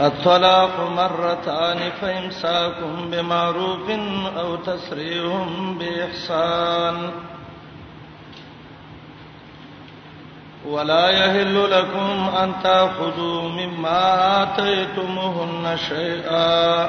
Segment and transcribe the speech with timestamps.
[0.00, 3.90] الطلاق مرتان فامساكم بمعروف
[4.38, 5.36] او تسريح
[5.78, 7.10] باحسان
[10.68, 16.88] ولا يحل لكم ان تاخذوا مما اتيتموهن شيئا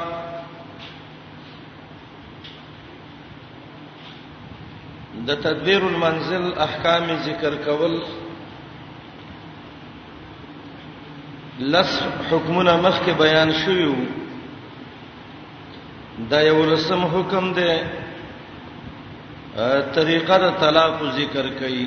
[5.26, 8.00] د تدبیر المنزل احکام ذکر کول
[11.60, 12.00] لس
[12.30, 13.94] حکمونه مخکې بیان شویو
[16.30, 17.74] دا یو لسم حکم دی
[19.94, 21.86] طریقه د طلاق ذکر کړي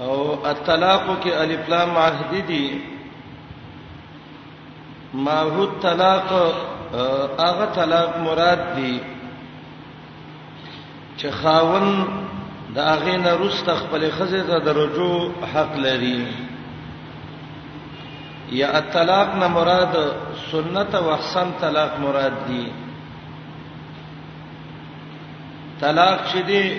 [0.00, 0.14] او
[0.50, 2.66] الطلاق کې الف لام عهد دي
[5.14, 6.28] معهود طلاق
[7.38, 8.94] هغه طلاق مراد دي
[11.18, 11.86] چې خاون
[12.74, 15.12] دا غینه روس تخپل خزه ته درجو
[15.54, 16.22] حق لري
[18.52, 19.96] یا الطلاق نه مراد
[20.52, 22.72] سنت او احسن طلاق مراد دي
[25.80, 26.72] طلاق چې دی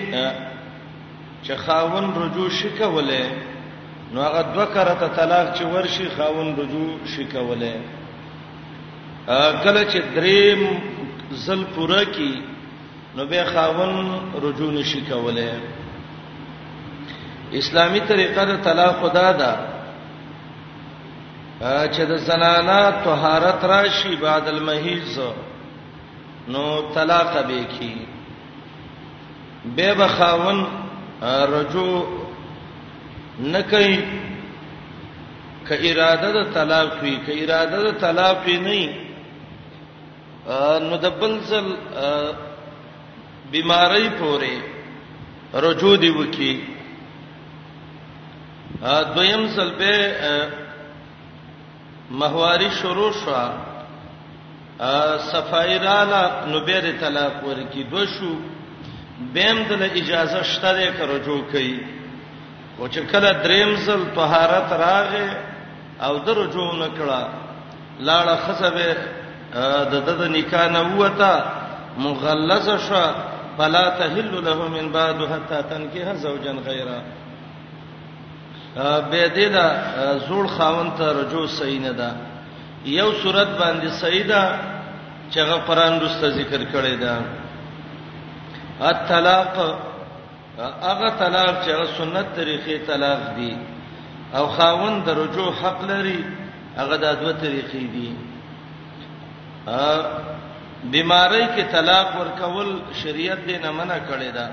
[1.44, 3.30] چې خاون رجوع شکوله
[4.12, 7.74] نو هغه دوه کرته طلاق چې ورشي خاون رجوع شکوله
[9.64, 10.80] کله چې دریم
[11.46, 12.42] زل پوره کی
[13.16, 14.10] نو به خاون
[14.42, 15.56] رجوع نشکوله
[17.52, 19.69] اسلامی طریقه د طلاق خدا ده
[21.60, 25.20] چې د زنانا طهارت راشي بعد المحیض
[26.48, 27.96] نو طلاق به کی
[29.76, 30.66] به بخاون
[31.24, 32.04] رجو
[33.40, 33.96] نکي
[35.68, 38.90] ک اراده د طلاق وی ک اراده د طلاق وی نه
[40.88, 41.66] نو د بلزل
[43.52, 44.54] بیماری پورې
[45.64, 46.60] رجو دی وکی
[49.14, 49.96] دویم سل به
[52.10, 53.32] مهواری شروع شو
[55.32, 58.30] صفایرانا نوبیر طلاق ورکی دو شو
[59.34, 61.80] بیم دل اجازه شته ده که رجوع کوي
[62.78, 65.34] او چې کله دریم ځل طهارت راغې
[66.04, 67.20] او د رجوع نکړه
[68.08, 68.96] لاړه خصبه
[69.90, 71.42] د د نکاح نه وته
[71.98, 73.04] مغلظه شو
[73.58, 77.02] فلا تحل له من بعد حتا تنكح زوجا غيره
[79.10, 79.66] به دې دا
[80.28, 82.10] زوړ خاون ته رجوع صحیح نه ده
[82.84, 84.42] یو صورت باندې صحیح ده
[85.30, 87.16] چې هغه قران رسته ذکر کړی ده
[88.80, 89.54] الطلاق
[90.82, 93.56] هغه طلاق چې سنت طریقې طلاق دي
[94.34, 96.24] او خاون د رجوع حق لري
[96.76, 98.12] هغه د دوه طریقې دي
[99.66, 100.02] ا
[100.84, 104.50] بیماری کې طلاق ورکول شریعت دې نه منع کړی ده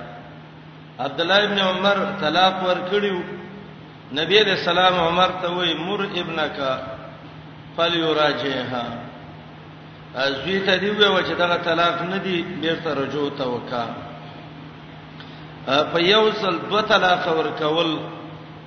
[0.99, 3.21] عبد الله ابن عمر طلاق ورکړیو
[4.15, 6.57] نبی علیہ السلام عمر ته وای مر ابنک
[7.75, 8.85] فلیراجعها
[10.23, 13.83] ازوی ته دی وای چې دغه طلاق نه دی بیرته رجوع ته وکا
[15.91, 17.91] په یو سل دو طلاق ور کول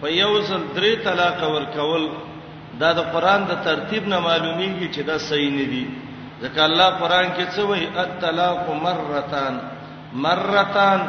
[0.01, 2.07] په یو سل درې طلاق ور کول
[2.81, 5.84] دا د قران د ترتیب نه معلومیږي چې دا صحیح نه دی
[6.43, 9.55] ځکه الله قران کې څه وایي الطلاق مرتان
[10.12, 11.01] مرتان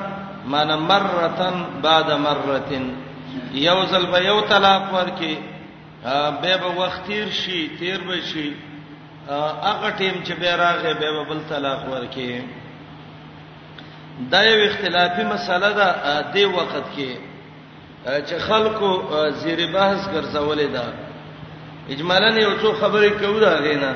[0.51, 1.53] معنی مرتان
[1.83, 2.91] بعد مرتين
[3.53, 5.37] یو ځل به یو طلاق ورکي
[6.41, 8.53] به به وخت تیر شي تیر به شي
[9.63, 12.41] هغه ټیم چې به راغې به به بل طلاق ورکي
[14.31, 17.09] دا یو اختلافي مسله ده د وخت کې
[18.07, 18.91] چې خلکو
[19.31, 20.93] زیر بحث ګرځولې ده
[21.89, 23.93] اجمالاً یو څو خبرې کوو دا غینا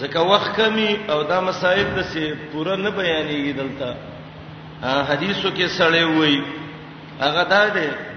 [0.00, 3.94] ځکه وخت کمی او دا مصائب د سي پوره نه بیانېږي دلته
[5.10, 6.42] حدیثو کې سړې وې
[7.20, 8.07] هغه دا ده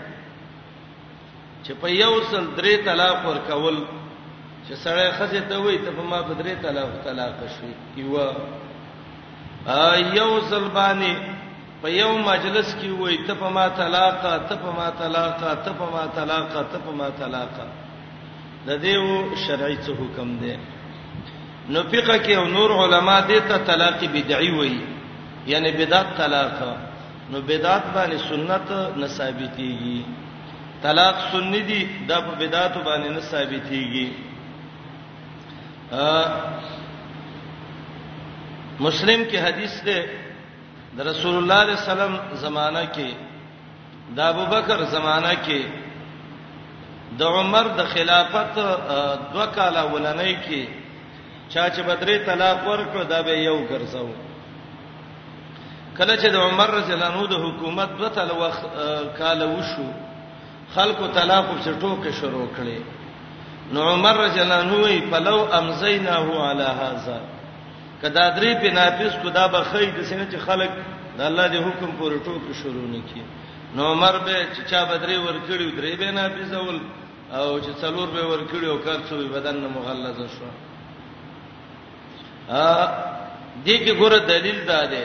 [1.66, 3.78] چې په یو سل درې طلاق ور کول
[4.66, 8.30] چې سړی خځه ته وای ته په ما په درې طلاق طلاق شوي کیوا
[9.88, 9.90] ا
[10.20, 11.14] یو سل باندې
[11.82, 14.16] په یو مجلس کې وای ته په ما طلاق
[14.50, 15.34] ته په ما طلاق
[15.66, 20.56] ته په ما طلاق ته په ما طلاق د دېو شرعي څه حکم دی
[21.74, 24.76] نو فقہ کې او نور علما دې ته طلاق بدعي وای
[25.52, 26.56] یعنی بدعت طلاق
[27.32, 28.68] نو بدعت باندې سنت
[29.02, 30.21] نه ثابتيږي
[30.84, 34.08] طلاق سنی دی دا په بدعت باندې نه ثابتيږي
[38.80, 40.06] مسلم کې حدیث ده
[40.98, 43.10] د رسول الله صلی الله علیه وسلم زمانہ کې
[44.16, 45.62] د ابوبکر زمانہ کې
[47.20, 48.56] د عمر د خلافت
[49.34, 50.66] دوه کال ولنۍ کې
[51.50, 54.10] چا چې بدري طلاق ورکړ دا به یو ګرځاو
[55.98, 58.64] کله چې د عمر رضی الله عنه د حکومت دوه تل وخت
[59.18, 59.92] کال وشو
[60.76, 62.80] خلق طلاق په ټوکې شروع کړي
[63.74, 67.20] نو عمر رضی الله عنه وی پلو امزیناه علی هاذا
[68.02, 70.70] کدا درې په نافذ کو دا به خې د سینې چې خلق
[71.18, 73.22] د الله دی حکم پورې ټوکې شروع نکي
[73.76, 76.80] نو عمر به چې چا بدرې ور کړی درې به نافذ اول
[77.32, 80.50] او چې څلور به ور کړی او کار څو بدن نه مغلظه شو
[82.50, 82.88] ا
[83.66, 85.04] دې کې ګوره دلیل دا دی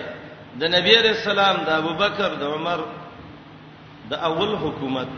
[0.61, 2.79] د نبی رسول الله د ابوبکر د عمر
[4.11, 5.09] د اول حکومت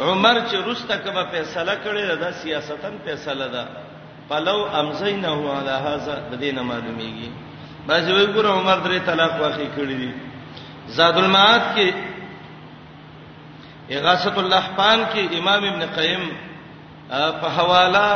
[0.00, 3.64] عمر چې رسته کبه فیصله کړې دا سیاستن فیصله ده
[4.28, 7.30] پلو امزینه علی هاذا د دینه معلومیږي
[7.88, 10.12] بس وی ګور عمر درې طلاق واخی کړی دي
[10.96, 11.94] زاد المعاد کې
[13.90, 16.28] اغاثه اللحفان کې امام ابن قیم
[17.40, 18.08] په حوالہ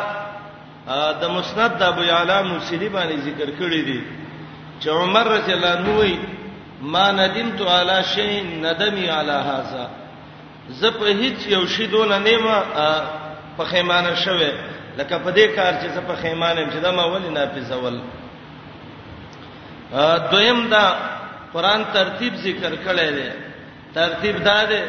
[1.20, 4.02] د مسند د ابو یعلا موسیلی باندې ذکر کړی دی
[4.81, 6.19] چې عمر رضی الله عنه
[6.93, 9.87] ما ندمت علی شیء ندمی علی هاذا
[10.68, 12.56] زه په هیڅ یو شی دون نه ما
[13.56, 14.50] په خیمانه شوه
[14.98, 17.98] لکه په دې کار چې زه په خیمانه چې دا ما ولې نافذ ول
[20.30, 20.84] دویم دا
[21.52, 23.30] قران ترتیب ذکر کړی دی
[23.94, 24.80] ترتیب دا دی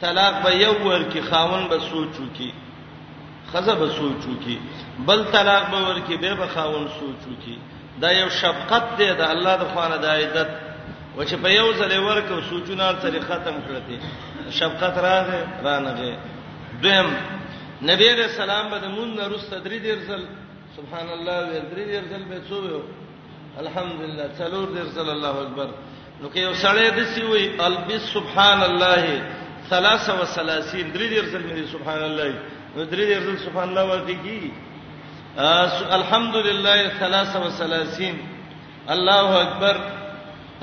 [0.00, 2.52] طلاق به یو ور کی خاون به سوچو کی
[3.52, 4.58] خزه به سوچو کی
[5.06, 7.58] بل طلاق به ور کی به به خاون سوچو کی
[8.00, 10.48] دا یو شفقت دی دا الله د خوانه د عیادت
[11.18, 13.96] و چې په یو ځل ورکو سوچونه سره ختم کړی
[14.50, 16.16] شفقت راغې رانغه
[16.82, 17.06] دیم
[17.82, 20.24] نبی رسول الله به مون نرست درې درزل
[20.76, 22.80] سبحان الله وې درې درزل به څو وې
[23.60, 25.68] الحمدلله څلور درزل الله اکبر
[26.22, 29.22] نو کې یو سړی د سی وې البس سبحان الله
[29.70, 32.34] 33 درې درزل مې سبحان الله
[32.76, 34.52] نو درې درزل سبحان الله ورته کی
[35.94, 38.14] الحمدلله 33
[38.88, 39.80] الله اکبر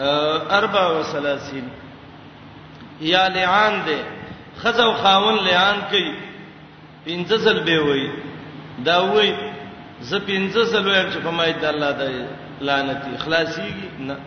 [0.05, 1.88] 34
[3.01, 3.97] یا لعان دي
[4.61, 6.13] خزو خاون لعان کوي
[7.07, 8.09] پنځه ځل به وای
[8.85, 9.31] دا وای
[10.01, 12.27] ز پنځه ځل وای چې په مایت الله د
[12.61, 14.17] لعنتی خلاصيږي نه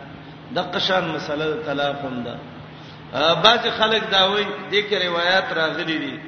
[0.55, 2.33] د قشان مسله طلاق هم ده
[3.45, 6.19] بعض خلک دا وای د کې روایت راغلي دي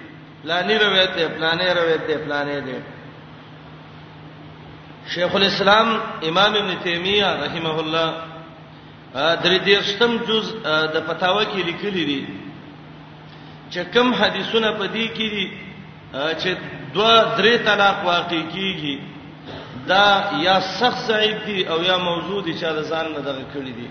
[0.44, 2.82] لانی روایت ده پلانې روایت ده پلانې ده
[5.14, 8.14] شیخ الاسلام امام ابن تیمیه رحمه الله
[9.16, 10.46] درې دیشتم جز
[10.94, 12.22] د پتاوه کې لیکلي دي
[13.70, 15.46] چې کوم حدیثونه په دې کې دي
[16.42, 16.56] چې
[16.94, 19.00] دوا درې طلاق واقع کیږي
[19.88, 23.74] دا یا سخت ضعیف دي او یا موضوع دي چې د ځان نه دغه کړی
[23.80, 23.88] دي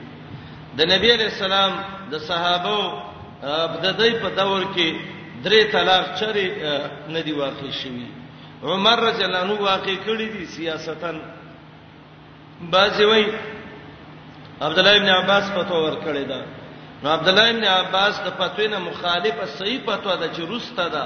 [0.79, 1.73] د نبی علی السلام
[2.11, 3.03] د صحابه
[3.83, 4.97] په دای په دور کې
[5.45, 6.77] درې طلاق چره
[7.09, 8.07] نه دی واقع شوی
[8.63, 11.19] عمر رضی الله عنه واقع کړی دي سیاستن
[12.71, 13.27] بعضی وایي
[14.63, 16.41] عبد الله ابن عباس فتوا ورکړی دا
[17.03, 21.03] نو عبد الله ابن عباس د فتوی نه مخالفه صحیح فتوا ده چې روسته ده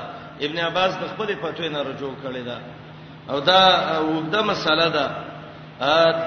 [0.47, 2.59] ابن عباس د خپل فتوی نه رجوع کړی دا
[3.31, 3.63] او دا
[4.09, 5.07] وګدا مسله ده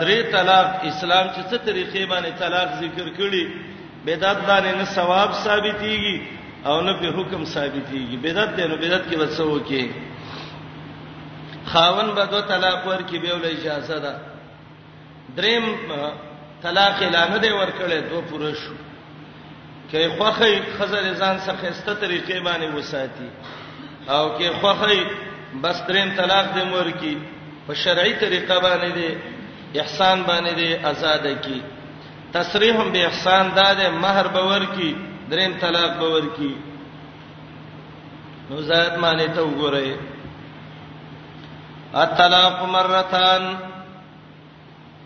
[0.01, 3.43] درې طلاق اسلام چې څه طریقې باندې طلاق ذکر کړي
[4.05, 6.17] بدعت باندې نه ثواب ثابتيږي
[6.65, 9.83] او نه په حکم ثابتيږي بدعت دی نو بدعت کې وڅو کې
[11.65, 14.13] خاون به دوه طلاق ورکې به ول اجازه ده
[15.37, 15.63] دریم
[16.63, 18.73] طلاق اعلان دی ورکړې دوه پوره شو
[19.91, 23.29] کې خوخه خزر ځان څخه استه طریقې باندې وساتي
[24.15, 25.05] او کې خوخه
[25.63, 27.15] بس ترين طلاق دې ورکی
[27.67, 31.61] په شرعي طریقه باندې دی احسان باندې دی آزاد کی
[32.37, 34.91] تصریحم به احسان دادې مہر باور کی
[35.31, 36.53] دریم طلاق باور کی
[38.49, 39.95] نو زاد معنی ته وګورئ
[42.03, 43.51] الطلاق مرتان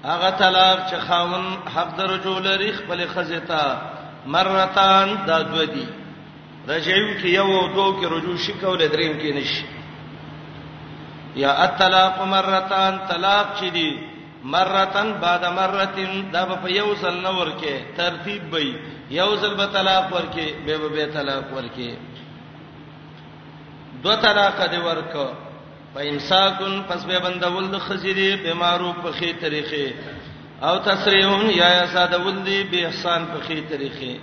[0.09, 1.45] هغه طلاق چې خاون
[1.75, 3.81] حق درجو لري خپل خزیتا
[4.33, 5.87] مرتان دا دو دي
[6.67, 9.65] رجعو کې یو او دوه کې رجوع شي کول دریم کې نشي
[11.43, 13.89] یا الطلاق مرتان طلاق چې دي
[14.57, 18.69] مرتن بعد مرتين دا په یو سل نور کې ترتیب وي
[19.19, 21.89] یو سل به طلاق ورکې به به طلاق ورکې
[24.05, 25.25] دو طلاق دې ورکو
[25.95, 29.87] په امساکون پس به بندول د خزيري په معروف په خي طریقې
[30.67, 34.19] او تسریون یا یا ساده ولدي به احسان په خي طریقې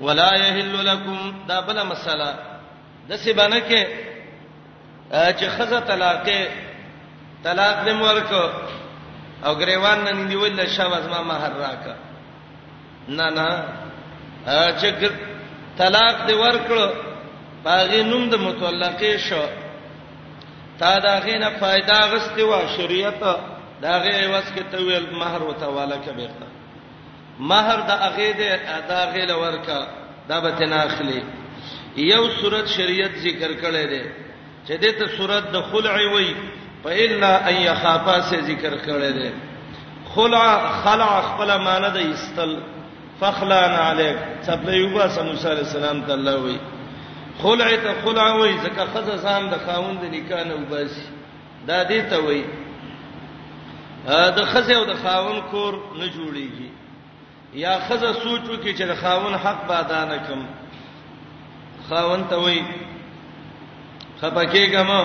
[0.00, 2.28] ولا يحل لكم دا بل مساله
[3.08, 3.86] د سبانه کې
[5.38, 6.26] چې خزه طلاق
[7.44, 8.44] طلاق دې مورکو
[9.44, 11.94] او غریوان نن دی ول شواز ما مہر راکا
[13.08, 13.48] نه نه
[14.80, 15.10] چې
[15.78, 16.90] طلاق دې ورکړو
[17.64, 19.46] باغې نوم د متولقې شو
[20.78, 23.20] تا دا غینه फायदा غستې وا شریعت
[23.82, 26.46] دا غې واس کې تویل مہر وته والا کبیرتا
[27.40, 29.86] مہر دا اغې دې ادا غې لورکا
[30.28, 31.22] دا به تناخلي
[31.96, 34.04] یو صورت شریعت ذکر کړي دي
[34.68, 36.36] چې دې ته صورت د خلع وي
[36.84, 39.30] فإلا أن يخافا سے ذکر کړي دي
[40.14, 42.58] خلع خلع خپل معنی د استل
[43.20, 46.56] فخلان علیک سبله یوبا صلی الله علیه وسلم ته الله وي
[47.42, 51.06] خلع ته خلع وای زکه خزه ځان د خاوند نکاح نه وباسي
[51.66, 52.44] دا دې ته وای
[54.36, 56.68] د خزه او د خاوند کور نه جوړیږي
[57.54, 60.44] یا خزه سوچو کې چې د خاوند حق بادا نه کوم
[61.88, 62.62] خاوند ته وای
[64.20, 65.00] خپکه کما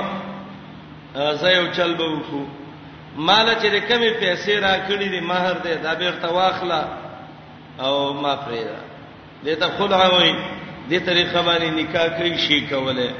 [1.41, 2.45] زایو چل به وکړو
[3.15, 6.81] مال چې د کمی پیسې را کړې دي مہر دې دا بیرته واخله
[7.79, 8.79] او ما فریدا
[9.45, 10.58] دې ته خلع وای
[10.89, 13.11] دې طریقه باندې نکاح کوي شي کوله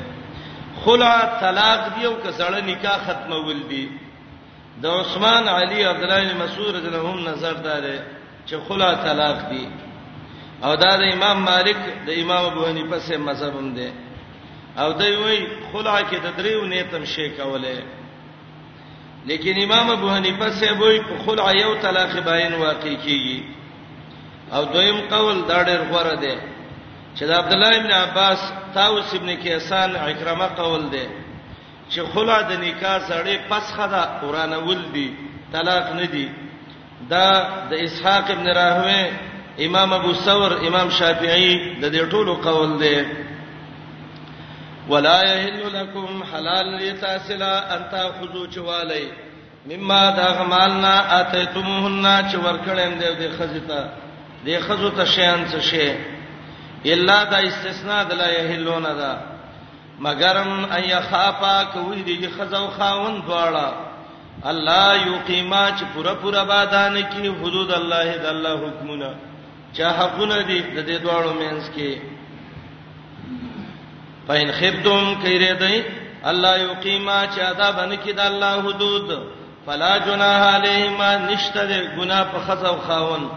[0.86, 3.84] خلا طلاق دیو کسړه نکاح ختمول دی
[4.86, 7.96] د عثمان علی عبد الله مسعود رضی الله عنهم نظر داره
[8.48, 9.68] چې خلا طلاق دی
[10.68, 11.76] او دا د امام مالک
[12.08, 13.90] د امام ابو حنیفه سره مذهب هم دی
[14.82, 15.40] او دوی وی
[15.74, 17.80] خلا کې د دریو نیتم شي کوله
[19.32, 24.98] لیکن امام ابو حنیفه صاحب وی په خلع یو طلاق باین واقع کیږي او دویم
[25.10, 26.36] قول دا ډېر غوړه دی
[27.20, 28.40] چې د عبد الله ابن عباس
[28.76, 31.06] طاووس ابن کیسان اکرمه قول دی
[31.92, 35.08] چې خلع د نکاح سره پسخه ده قران ول دی
[35.54, 36.28] طلاق نه دی
[37.10, 37.26] دا
[37.72, 39.04] د اسحاق ابن راهوی
[39.66, 43.06] امام ابو ثور امام شافعی د دې ټولو قول دی
[44.92, 49.08] ولا يحل لكم حلال لتاسلا ان تاخذوا چوالي
[49.72, 53.90] مما دا غمالنا اتيتموهن چ ورکړم دې دې خزته
[54.46, 55.92] دې خزته شیان څه شی
[56.86, 59.16] الا دا استثناء د لا یحلون دا
[60.00, 63.74] مگرم ان یخافا کوي دی خزو خاون دواړه
[64.46, 69.10] الله یقیما چې پورا پورا بادان کی حدود الله د الله حکمونه
[69.78, 72.02] چا حقونه دي د دې دواړو مینس کې
[74.28, 75.84] پاین خبتم کيره دی
[76.24, 79.20] الله یقیما چې ادا باندې کې د الله حدود
[79.66, 83.30] فلا جناح علیهما نشته ګناه په خزو خاون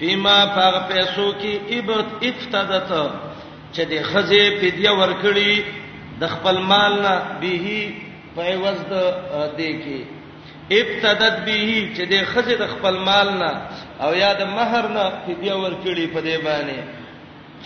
[0.00, 2.90] بما پاغه پیسو کې ابت افتدت
[3.74, 5.64] چې د خزه فدیه ورکړي
[6.20, 7.92] د خپل مال نه به
[8.34, 9.04] په عوض د
[9.58, 10.04] دې کې
[10.80, 13.52] ابتدت به چې د خزه د خپل مال نه
[14.00, 16.78] او یا د مہر نه فدیه ورکړي په دې باندې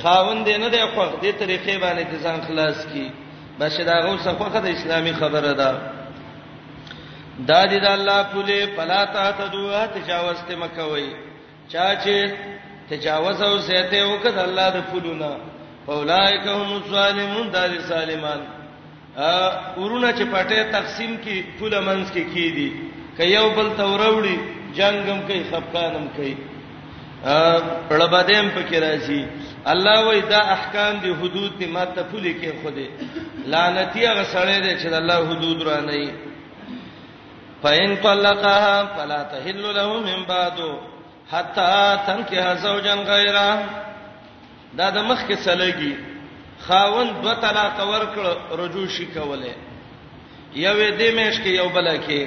[0.03, 3.11] خاوند نه دی خو دې طریقې باندې د ځان خلاص کی
[3.61, 5.71] بشه دا غو صفه د اسلامي خبره ده
[7.49, 11.09] دا د الله پوله پلاتا ته دوه تجاوز ته مکوئ
[11.73, 12.17] چا چې
[12.91, 15.33] تجاوز او زیاته وکړه الله د پلونا
[15.95, 18.41] اولایک هم ظالمون دال ظالمان
[19.17, 22.73] ا ورونه چې پټه تقسیم کی پوله منځ کې کی دي
[23.17, 24.39] که یو بل توروړي
[24.79, 26.35] جنگم کوي خفقانم کوي
[27.25, 27.59] ا
[27.91, 29.23] پړبادم پکې راځي
[29.73, 32.89] الله وای دا احکام دي حدود دي ماته پوله کې خوده
[33.53, 36.11] لعنتی هغه سره دي چې الله حدود را نه
[37.63, 40.73] پاین طلقها فلا تحل له من بعده
[41.33, 43.51] حتا تنکه زوجن غیره
[44.79, 45.95] دا د مخ کې سلګي
[46.67, 48.25] خاوند دو طلاق ورکړ
[48.61, 49.55] رجوع شي کوله
[50.67, 52.23] یوې دې مېش کې یو بل کې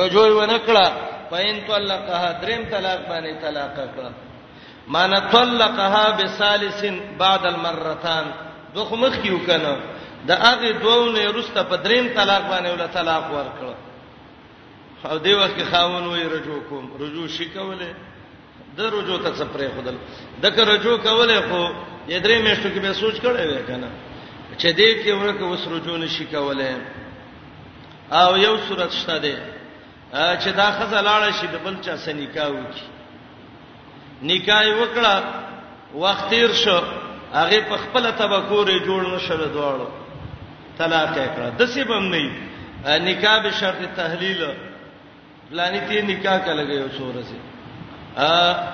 [0.00, 0.86] رجوع ونکړه
[1.30, 4.12] پاین طلقها دریم طلاق باندې طلاق کړه
[4.88, 6.84] مان طلقها بثالث
[7.18, 8.26] بعد المرتان
[8.74, 9.76] دوه مخ کې وکنه
[10.28, 13.74] د هغه دوه نه رسته په دریم طلاق باندې ول طلاق ورکړه
[15.04, 17.88] او دی وخت کې خاون وې رجو کوم رجو شي کوله
[18.76, 19.94] د رجو ته څه پرې خدل
[20.42, 21.68] دغه رجو کوله خو
[22.08, 23.88] یې درې میشتو کې به سوچ کړی وې کنه
[24.58, 26.76] چې دې کې ورکه وس رجو نشي کوله
[28.10, 29.40] او یو صورت شته ده
[30.42, 32.88] چې دا خزه لاړه شي د بل چا سره نکاح وکړي
[34.22, 35.24] نکاح وکړه
[35.94, 36.80] وخت تیر شو
[37.34, 39.88] هغه په خپل تبکورې جوړ نشره دواړو
[40.78, 44.69] طلاق یې کړه د سیبم نه نکاح به شرط تحلیل
[45.50, 47.38] فلانی تی نکاح کله غيو سورزه
[48.16, 48.30] ا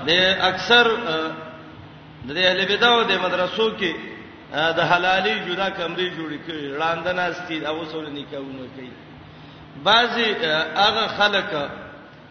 [0.08, 0.10] د
[0.50, 0.84] اکثر
[2.26, 3.92] د اهل بدعو د مدرسو کې
[4.78, 8.92] د حلالي جدا کمرې جوړې کړي وړاندنه استي او سره نکاحونه کوي
[9.84, 10.26] بعضي
[10.76, 11.48] هغه خلک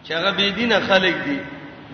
[0.06, 1.38] چې هغه بي دينه خلک دي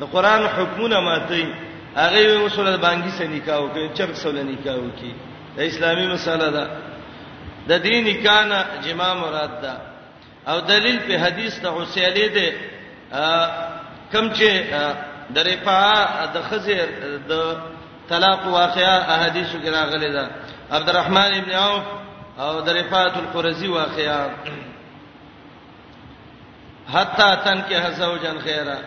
[0.00, 1.49] د قران حکمونه ماتي
[1.97, 5.12] هغه یو سره بانګي سره نکاح وکړي چرګ سره نکاح وکړي
[5.56, 6.66] د اسلامي مسله ده
[7.68, 9.91] د دین نکاح نه جما مراد ده
[10.49, 12.46] او دلیل په حدیث ته حسیلی دی
[14.12, 14.50] کم چې
[15.34, 16.88] د رفاعه د خزر
[17.28, 17.56] د
[18.08, 20.30] طلاق واقعا احادیث کې راغلي ده
[20.70, 21.84] عبدالرحمن ابن عوف
[22.38, 24.26] او د رفاعه القرزي واقعا
[26.94, 28.78] حتا تن کې حسو جن خیره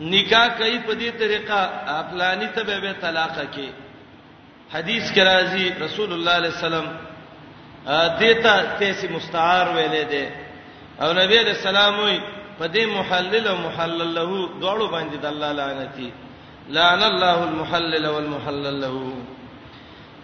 [0.00, 3.68] نکاح کوي په دې طریقه افلانی ته به طلاق کې
[4.74, 6.86] حدیث کې راځي رسول الله صلی الله علیه وسلم
[8.20, 10.43] دیتا تیسی مستعار ویلې ده
[11.02, 12.18] او نبی علیہ السلام وي
[12.58, 14.26] په دې محلل او محلل له
[14.60, 16.10] دوړو باندې د الله لعنتی
[16.76, 19.14] لعن الله المحلل والمحلل له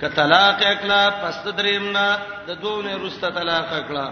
[0.02, 2.04] کطلاق اکلا پس دریمنا
[2.48, 4.06] د دوه رسته طلاق اکلا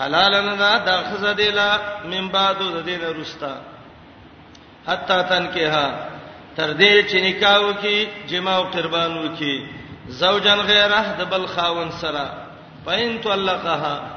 [0.00, 1.68] حلالن دا دخزه دیلا
[2.14, 3.52] من بعدو د دین رستا
[4.88, 5.92] حتا تن کېها
[6.56, 9.66] تر دې چې نکاو کې جما او قربانو کې
[10.22, 12.26] زوجن غیره د بل خاون سره
[12.86, 14.13] پاین تو الله قها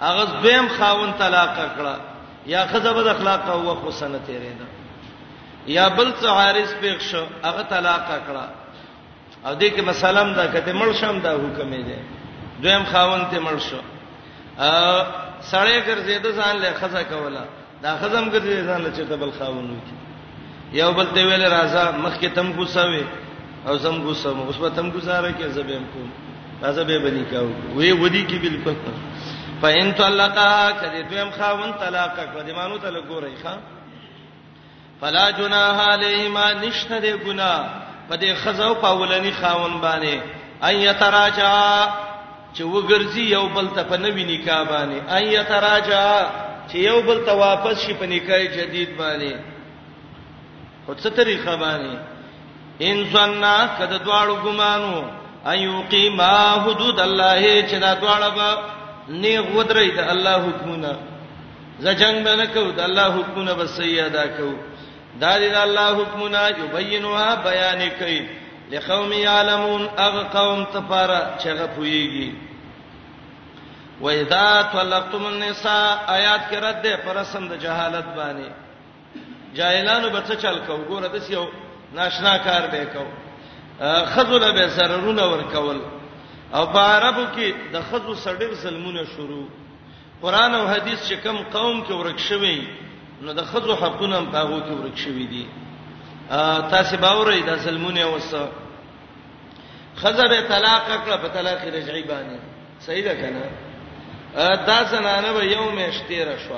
[0.00, 1.94] هغه دویم خاون طلاق کړه
[2.54, 4.66] یا خزبه د اخلاق او حسنه تیرې ده
[5.66, 8.46] یا بل څه حارث پېښ شو هغه طلاق کړه
[9.46, 11.98] او دې کې مسالم دا کته مړ شم دا حکم یې ده
[12.62, 13.80] دویم خاون ته مړ شو
[14.58, 14.68] ا
[15.52, 17.44] سړی ګرځې ده ځان له خزه کوله
[17.82, 19.96] دا خزم ګرځې ځان له چته بل خاون وکي
[20.72, 23.04] یو بل ته ویل راځه مخکې تم غوساوي
[23.66, 26.08] او زم غوسم اوس به تم گزاره کې زبېم کوم
[26.62, 28.74] راځه به بنې کاو وې ودی کې بالکل
[29.62, 33.54] فإن طلقها کدی دویم خاون طلاق کړه د مانو ته لګورې ښا
[35.00, 37.54] فلا جناح علیهما نشته د ګنا
[38.10, 40.20] په دې خزاو پاولنی خاون باندې
[40.68, 41.50] اي تراجع
[42.54, 46.06] چې وګرځي یو بل ته په نوې نکاح باندې اي تراجع
[46.68, 49.36] چې یو بل ته واپس شي په نکاح جدید باندې
[50.86, 51.96] په څه طریقه باندې
[52.88, 55.04] ان ظننا کده دواړو ګمانو
[55.46, 56.34] ايو قیما
[56.64, 58.76] حدود الله چې دا دواړه
[59.08, 60.92] نیغ ودرې د الله حکمونه
[61.80, 64.50] زجنګ نه کو د الله حکمونه بس سیدا کو
[65.22, 68.20] دا دې الله حکمونه یبینوا بیان کوي
[68.70, 72.30] لقوم یعلمون اغه قوم تفاره چغه پویږي
[74.00, 78.52] وَإِذَا طَلَّقْتُمُ النِّسَاءَ آیات کې رد ده پر سم د جهالت باندې
[79.56, 81.46] جاهلانو به څه چل کو ګوره د سیو
[81.94, 83.04] ناشنا کار به کو
[84.14, 85.78] خذل به سررونه ور کول
[86.54, 89.46] او عربو کې د خزو سړیر ظلمونه شروع
[90.22, 92.64] قران او حديث چې کم قوم کې ورک شوی
[93.22, 95.46] نو د خزو حقونه هم پاغو کې ورک شوی دي
[96.74, 98.48] تاسو باورې د ظلمونه وسه
[99.96, 102.38] خزر طلاق کړه په طلاق رجعي باندې
[102.80, 103.44] صحیح ده کنه
[104.66, 106.54] دا زنانه به یو مشتیره شو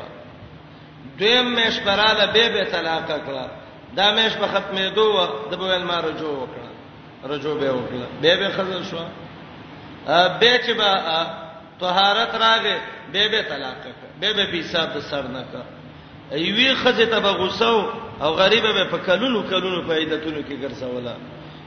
[1.18, 3.48] دویم مشبراله به به طلاق کړه
[3.96, 8.48] دا مش په ختمې دوه د بویل ما رجوع وکړه رجوع به وکړه به به
[8.56, 8.96] خزر شو
[10.40, 11.26] به چې با
[11.80, 12.78] طهارت راغې
[13.12, 15.62] به به طلاق کړ به به حساب سر نه کړ
[16.34, 17.88] ایوی خزه ته بغوسو
[18.20, 21.16] او غریب به په کلونو کلونو فائدتونو کې ګرځولا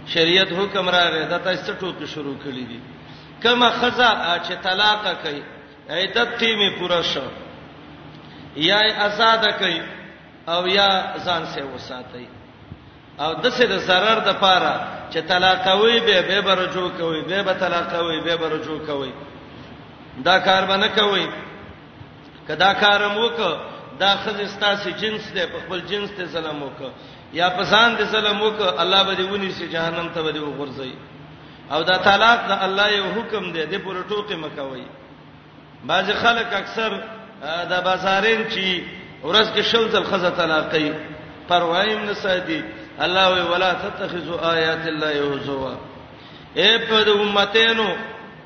[0.07, 2.79] شریعت حکم راغې دا تاسو ټوکی شروع کړی دي
[3.43, 4.09] کما خزه
[4.45, 5.41] چې طلاق کړي
[5.89, 7.21] عیدت تیمه پورا شو
[8.55, 9.81] یا آزاد کړي
[10.49, 12.27] او یا ځان سه وساتي
[13.19, 17.53] او د څه د zarar د پاره چې طلاقوي به به برجو کوي به به
[17.53, 19.11] طلاقوي به برجو کوي
[20.25, 21.27] دا کار باندې کوي
[22.47, 23.55] کدا کار موک
[23.99, 26.81] دا خزستا سي جنس ته په خپل جنس ته سلام وک
[27.33, 30.93] یا پسان دې سلام وک الله به دې ونی سي جهنم ته به دې وغورځي
[31.71, 34.83] او دا طلاق دا الله یو حکم دی دې پر ټوکې مکوي
[35.85, 36.99] بعض خلک اکثر
[37.69, 38.81] دا بازارین چې
[39.23, 40.91] ورځ کې شل ځل خزه طلاقې
[41.49, 42.61] پروايم نه سادي
[43.03, 45.73] الله وی ولا تتخذوا آیات الله یهزوا
[46.55, 47.95] اے په دې امتینو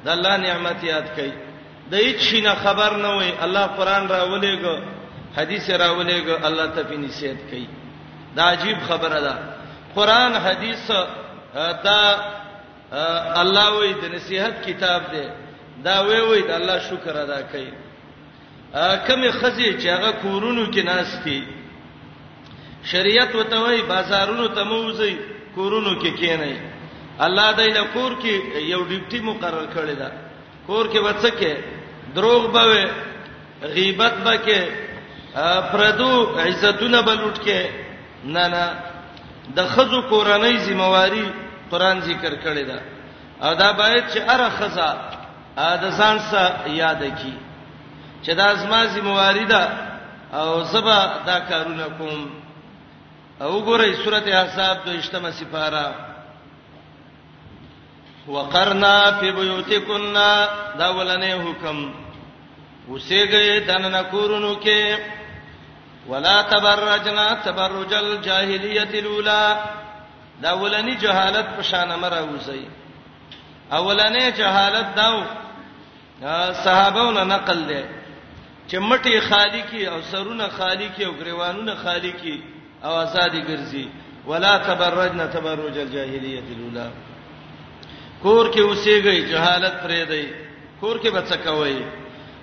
[0.05, 1.31] د الله نعمت یاد کړئ
[1.91, 4.75] د هیڅ شي نه خبر نه وي الله قران راولېګو
[5.37, 7.67] حدیث راولېګو الله ته په نصیحت کړي
[8.35, 9.35] دا عجیب خبره ده
[9.95, 10.91] قران حدیث
[11.83, 11.99] دا
[13.41, 15.27] الله وی د نصیحت کتاب دی
[15.83, 17.67] دا وی وی د الله شکر ادا کړئ
[19.07, 21.56] کمه خزي چې هغه کورونو کې ناشتي
[22.91, 25.11] شریعت وتوي بازارونو ته موځي
[25.55, 26.55] کورونو کې کی کینای
[27.25, 28.33] الله دای له کور کې
[28.73, 30.09] یو ډیپټي مقرر کړی دا
[30.67, 31.53] کور کې وڅکه
[32.15, 32.91] دروغ به
[33.75, 34.59] غیبت به کې
[35.71, 36.13] پردو
[36.45, 37.61] عزتونه به لوټ کې
[38.23, 38.65] نه نه
[39.57, 41.25] د خزو کورنۍ ذمہواری
[41.71, 42.79] قران ذکر کړی دا
[43.47, 44.89] او دا باید چې اره خزا
[45.83, 47.33] د ځان سره یاد کی
[48.23, 49.63] چې دا زما ذمہواری ده
[50.33, 52.27] او زبا دا کارونه کوم
[53.41, 55.85] او ګورئ سورته احزاب 28مه سپاره
[58.27, 61.93] وقرنا فی بیوتکنا دا ولنه حکم
[62.89, 64.97] وسېګې دننه کورونو کې
[66.07, 69.57] ولا تبرجنا تبرج الجاهلیت الاولى
[70.41, 72.65] دا ولنی جهالت په شان امره وځي
[73.71, 75.23] اولنې جهالت داو
[76.65, 77.81] صحابهونو نقل دي
[78.69, 82.39] چې مټي خالی کی او سرونه خالی کی او غریوانونه خالی کی
[82.83, 83.87] او آزادي ګرځي
[84.27, 86.89] ولا تبرجنا تبرج الجاهلیت الاولى
[88.23, 90.27] کور کې اوسېږي جهالت پرې دی
[90.81, 91.81] کور کې بچ کوي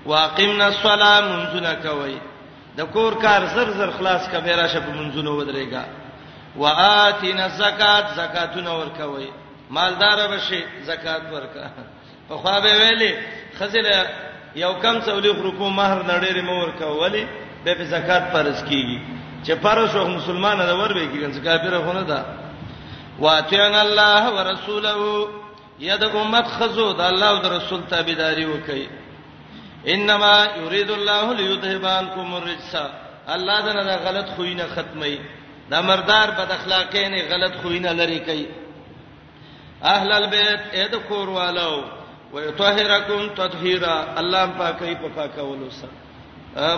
[0.07, 2.17] واقمنا الصلاه منځونه کوي
[2.77, 5.85] د کور کار زر زر خلاص کبیره شپ منځونه ودرېګا
[6.57, 9.29] واتینا زکات زکاتونه ورکوي
[9.71, 11.71] مالدار بشي زکات ورکا
[12.29, 13.13] په خوا به ویلي
[13.59, 14.07] خزله
[14.57, 17.27] یو کم څولې خرکو مہر نړېره مور کوي
[17.65, 22.03] به په زکات فرض کیږي چې فرض او مسلمان دا ور به کیږي کافر خونه
[22.11, 22.21] دا
[23.19, 25.29] واتین الله ورسوله
[25.81, 28.89] ید امت خزو د الله او د رسول تابعداري وکي
[29.95, 32.75] انما يريد الله ليذهب عنكم الرجس
[33.35, 35.19] الله دا نه غلط خوینه ختمي
[35.71, 38.47] دا مردار بد اخلاقی نه غلط خوینه لري کوي
[39.83, 41.85] اهل البيت اې د کور والو
[42.33, 45.97] ويطهركم تطهيرا الله پاکي په پاکولو سره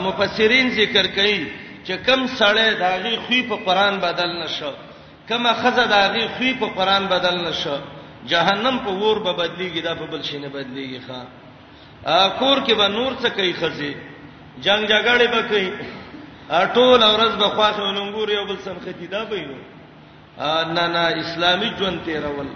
[0.07, 1.47] مفسرین ذکر کوي
[1.87, 4.73] چې کم سړی داغي خوې په قران بدل نشو
[5.29, 7.77] کما خزه داغي خوې په قران بدل نشو
[8.31, 11.21] جهنم په ور به بدلیږي دا په بل شي نه بدلیږي ښا
[12.39, 13.93] کور کې به نور څه کوي خزه
[14.65, 15.73] جنگ جګړه به کوي
[16.75, 19.57] ټول اورز به خواخ ولنګور یو بل سم ختی دا به نو
[20.75, 22.49] نه نه اسلامي ژوند تیرول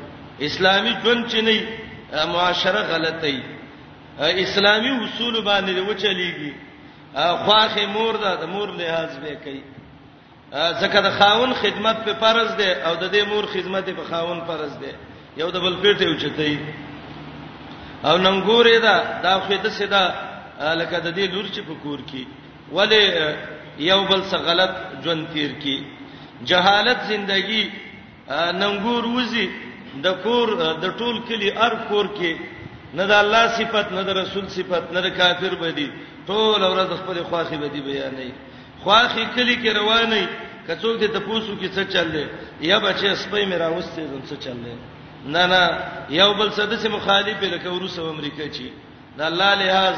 [0.48, 1.56] اسلامي ژوند چې نه
[2.32, 3.42] معاشره غلطه ای
[4.42, 6.52] اسلامي اصول باندې وچلېږي
[7.14, 9.62] خواخه مور ده د مور لحاظ به کوي
[10.82, 14.72] ځکه د خاون خدمت په فرض ده او د دې مور خدمت په خاون فرض
[14.82, 14.92] ده
[15.40, 16.58] یو د بل پیټه اوچتای
[18.08, 20.02] او نن ګورې ده دا خو د سیدا
[20.80, 22.24] لکه د دې لور چې په کور کې
[22.72, 23.02] ولی
[23.78, 24.72] یو بل څه غلط
[25.04, 25.76] جون تیر کې
[26.48, 27.64] جهالت زندگی
[28.62, 29.48] نن ګور وزي
[30.04, 30.48] د کور
[30.84, 32.32] د ټول کلی ار کور کې
[32.94, 35.88] نه د الله صفت نه د رسول صفت نه د کافر بدی
[36.26, 38.30] ټول ورځ خپل خواخي بدی بیانې
[38.82, 40.22] خواخي کلی کې روانې
[40.66, 42.24] کڅوګ دې تپوسو کې څه چل دی
[42.68, 44.74] یا بچې سپې میرا واستې زم څه چل دی
[45.34, 45.62] نه نه
[46.20, 48.70] یو بل څه د مخالفه لکه روسو امریکا چی
[49.18, 49.96] دا الله لحاظ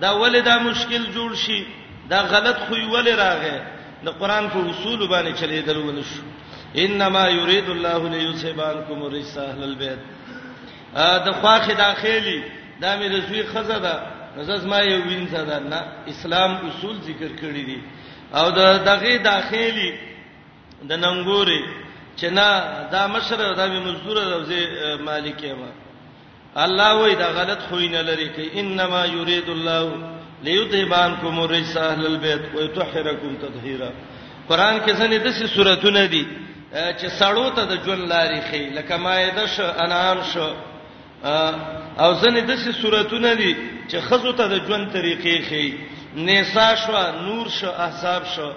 [0.00, 1.64] دا ولې دا مشکل جوړ شي
[2.10, 3.58] دا غلط خو ولې راغې
[4.06, 6.22] د قران په اصول باندې چلېدل ول شو
[6.84, 9.98] انما یرید الله لیصيب عنکم الرجس اهل البيت
[10.94, 12.42] ا د خواخه داخلي
[12.80, 15.78] دا مې د زوی خزه ده نزاز ما یو وینځه ده نه
[16.12, 17.78] اسلام اصول ذکر کړی دي
[18.38, 19.90] او د دغه داخلي
[20.88, 21.60] د ننګوري
[22.18, 22.46] چې نه
[22.94, 24.60] دا مشر دا به مزدور روزي
[25.08, 25.70] مالک یې ما
[26.64, 29.82] الله وای دا غلط خوینه لري کې انما یرید الله
[30.44, 33.90] ليذهبانکم الرجس اهل البيت ويطهرکم تطهیرا
[34.48, 36.26] قران کې څنګه د څه سوراتونه دي
[36.98, 40.48] چې سړو ته د ژوند لارې خې لکه مایده شو انعام شو
[42.00, 43.56] او ځنې داسې صورتونه دي
[43.88, 45.74] چې خزو ته د ژوند طریقې خي
[46.16, 46.92] نساء شو
[47.24, 48.52] نور شو احزاب شو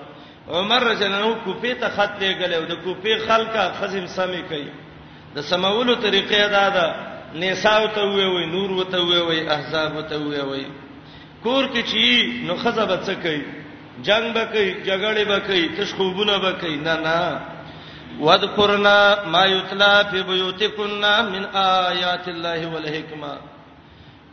[0.47, 4.67] عمر رضی الله عنه کوپې ته خط لېګل او د کوپې خلکا خزم سمې کوي
[5.35, 6.87] د سمولو طریقې دا ده
[7.35, 10.63] نساء ته وې وې نور وته وې وې احزاب ته وې وې
[11.43, 12.05] کور کې چی
[12.45, 13.43] نو خزه به څه کوي
[14.03, 17.41] جنگ به کوي جګړه به کوي تشخوبونه به کوي نه نه
[18.19, 23.31] واذكرنا ما یتلا فی بیوتکنا من آیات الله والحکمه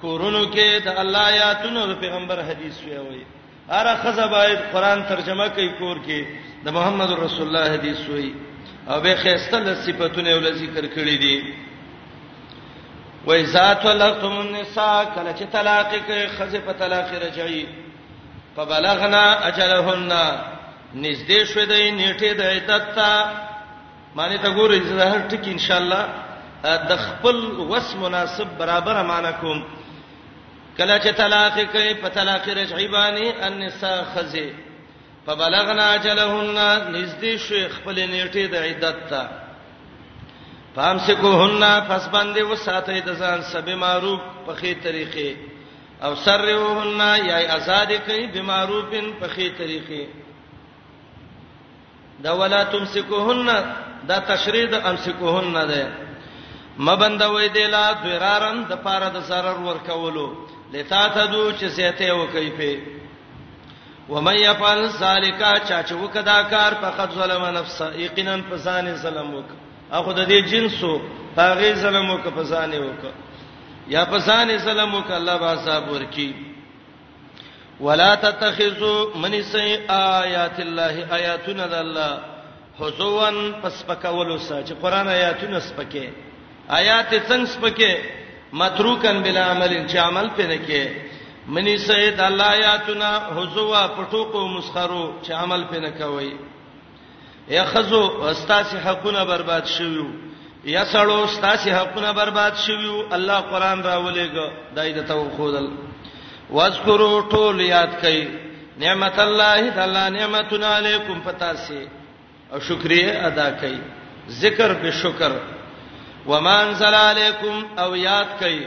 [0.02, 3.26] کورونو کې د الله آیاتونو د پیغمبر حدیث وی
[3.70, 6.24] اره خزبایت قران ترجمه کوي کور کې
[6.64, 8.34] د محمد رسول الله حدیث وی
[8.88, 11.54] او به خسته د صفاتونه ول ذکر کړی دي
[13.26, 17.66] وای ذات ولقم النساء کله چې طلاق کوي خزه په طلاق رجعي
[18.56, 20.12] فبلغنا اجلهن
[20.94, 23.51] نږدې شوه د نیټه د عدت ته
[24.16, 26.08] معنی ته ګورئ زه هر ټکی ان شاء الله
[26.64, 27.36] د خپل
[27.70, 29.62] وس مناسب برابر معنا کوم
[30.78, 34.52] کله چې طلاق کوي په طلاق رجعي باندې النساء خزي
[35.26, 36.56] فبلغنا اجلهن
[36.92, 39.28] نزدې شو خپل نیټه د عدت ته
[40.74, 45.36] پام سکوهن پس باندې وساتې د ځان سبه معروف په خې طریقې
[46.02, 50.06] او سرهن یا آزاد کوي به معروفن په خې طریقې
[52.24, 53.48] دا ولا تمسکوهن
[54.08, 55.82] دا تشریح د امسکوهن نه ده
[56.78, 60.26] مبندوي دی لا ذرارن د پاره د zarar ور کولو
[60.72, 67.44] لتا تدو چې سيته وکي په ومن يفعل ذلك چا چې وکدا کار فقط ظلم
[67.54, 69.48] نفسه یقینا فسان ظلم وک
[69.92, 71.00] اخو د دې جنسو
[71.36, 73.04] هغه ظلم وک فسان وک
[73.88, 76.32] یا فسان ظلم وک الله با صاحب ورکی
[77.80, 82.31] ولا تتخذوا من سي آيات الله آياتنا الله
[82.82, 86.06] خذوان پس پکولو سره چې قران آیاتونه سپکه
[86.78, 87.92] آیات څنګه سپکه
[88.60, 90.82] متروکن بلا عمل چې عمل پنه کې
[91.54, 96.32] منی سید الله آیاتنا حزوا پټوکو مسخرو چې عمل پنه کوي
[97.58, 100.06] یخذو استاسی حقونه برباد شویو
[100.74, 104.36] یا سړو استاسی حقونه برباد شویو الله قران راولېګ
[104.76, 105.70] دای د تو خودل
[106.50, 108.26] واذکرو ټول یاد کړئ
[108.84, 111.82] نعمت الله تعالی نعمتنا علیکم پتاسه
[112.52, 113.80] او شکریه ادا کړي
[114.42, 115.32] ذکر به شکر
[116.26, 118.60] ومان زل علیکم او یاد کړي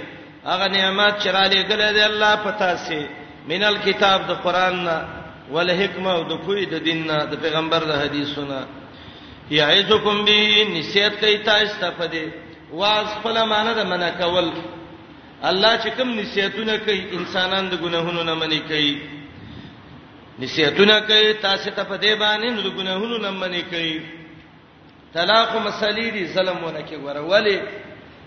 [0.49, 2.99] هغه نعمت چې را لېګل دی الله پتا سي
[3.49, 4.97] مینل کتاب د قران نه
[5.53, 8.59] ول حکمت او د کوی د دین نه د پیغمبر د حدیثونه
[9.59, 10.39] یعذکم به
[10.75, 12.23] نسیت کوي تاسو ته پدې
[12.79, 14.47] واز خپل معنی د منا کول
[15.49, 18.97] الله چې کوم نسیتونه کوي انسانان د ګناهونو نه منې کوي
[20.39, 24.01] نصیحتونه کوي تاسو ته په دې باندې نو ګناهونو نه منې کوي
[25.13, 27.61] طلاق مسلې دي ظلم ورکه غره ولی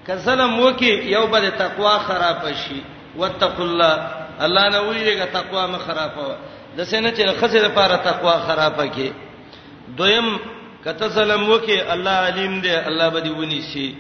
[0.07, 2.81] که ظلم وکي یو بل تقوا خراب شي
[3.17, 6.37] وتق الله الله نه ویږي تقوا م خرابه
[6.77, 9.13] د سینې چې خزه لپاره تقوا خرابه کی
[9.97, 10.39] دویم
[10.85, 13.95] کته ظلم وکي الله علیم دی الله به دی ونی شي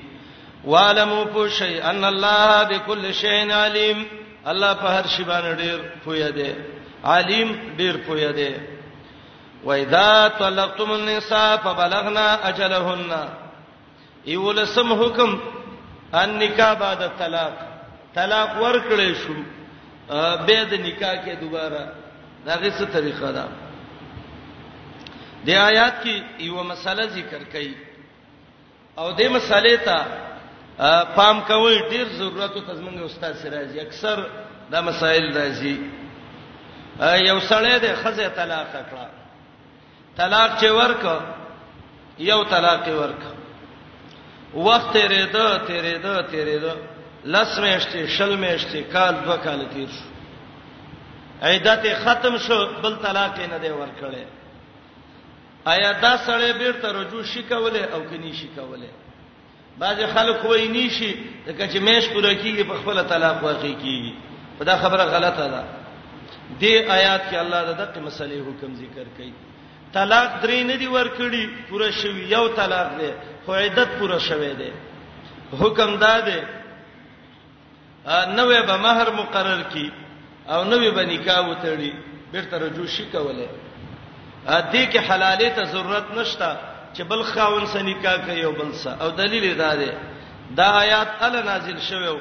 [0.64, 4.06] والمو پو شی ان الله بكل شی علیم
[4.46, 6.54] الله په هر شی باندې ډیر پوهه دی
[7.04, 8.54] علیم ډیر پوهه دی
[9.64, 13.28] وَإِذَا طَلَّقْتُمُ النِّسَاءَ فَبَلَغْنَا أَجَلَهُنَّ
[14.28, 15.36] ایولسم حکم
[16.14, 17.52] ان نکاح بعد طلاق
[18.14, 20.14] طلاق ورکړې شو
[20.46, 21.92] به د نکاح کې دوباره
[22.46, 23.44] داغه څه طریقه ده
[25.44, 27.74] د آیات کې یو مسله ذکر کړي
[28.98, 30.04] او دې مسلې ته
[31.16, 34.26] پام کول ډیر ضرورت او تضمن استاد سراجي اکثر
[34.70, 35.76] دا مسائل راځي
[36.98, 39.08] یو سړی د خزه طلاق کړه
[40.16, 41.04] طلاق چې ورک
[42.18, 43.22] یو طلاق ورک
[44.54, 46.76] وخت تیرې ده تیرې ده تیرې ده
[47.24, 50.08] لس میاشتې شل میاشتې کال دوه کال تیر شو
[51.46, 54.26] عیدت ختم شو بل طلاق نه دی ورکړې
[55.68, 58.88] آیا دا سړی بیرته رجوع شي کوله او کني شي کوله
[59.78, 61.14] بعض خلک وایي نشي
[61.46, 64.12] دکه چې مېش پوره کیږي په خپل طلاق واقع کیږي
[64.58, 65.62] په دا خبره غلطه ده
[66.60, 69.32] دې آیات کې الله د دغه مسلې حکم ذکر کړي
[69.92, 73.12] طلاق درې نه دی ورکړي پوره شوی یو طلاق دی
[73.44, 74.72] خو عدت پوره شوه دی
[75.60, 76.40] حکم دا دی
[78.38, 79.92] نوې به مہر مقرر کی
[80.48, 81.92] او نوې به نکاح وتړي
[82.32, 83.48] بیرته رجوع شي کوله
[84.72, 86.56] دې کې حلالې ته ضرورت نشته
[86.94, 89.92] چې بل خاون سره نکاح کوي او بل سره او دلیل دا دی
[90.56, 92.20] دا آیات ال نازل شوه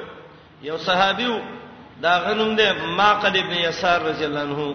[0.62, 1.32] یو صحابي
[2.02, 4.74] دا غنوم دی ماقد ابن یسار رضی الله عنه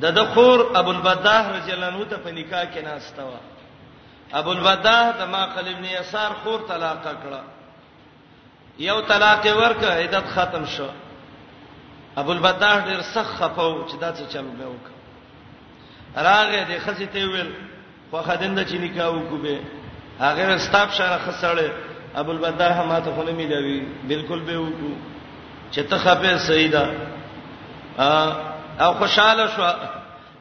[0.00, 3.30] د د خور ابو البداه رضی الله عنه ته په نکاح کې ناستا و
[4.32, 7.40] ابو البداه د ماقد ابن یسار خور طلاق کړه
[8.78, 10.86] یو طلاق ورکه عدت ختم شو
[12.16, 14.86] ابو البداه ډیر سخت خپو چې دا څه چل مې وک
[16.16, 17.52] راغه د خسي ته ویل
[18.10, 19.58] خو خدنده چې نکاح وکوبه
[20.20, 21.70] هغه ستاب شره خسړې
[22.16, 24.96] ابو البداه ماته خو نه ملوي بالکل به وکوبه
[25.72, 26.88] چې ته خپه سیدا
[28.80, 29.72] او خوشاله شو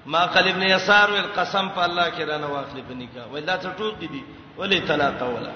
[0.06, 3.70] ما قلب نه یسار ول قسم په الله کې رانه واخلې په نکاح ولدا ته
[3.78, 4.24] ټوک دي
[4.58, 5.52] ولې طلاق ولا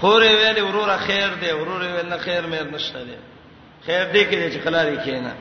[0.00, 3.16] خورې ویلې وروره خیر دی وروره ویل نه خیر مې نشته دی
[3.86, 5.32] خیر دی کې چې خلاري کینا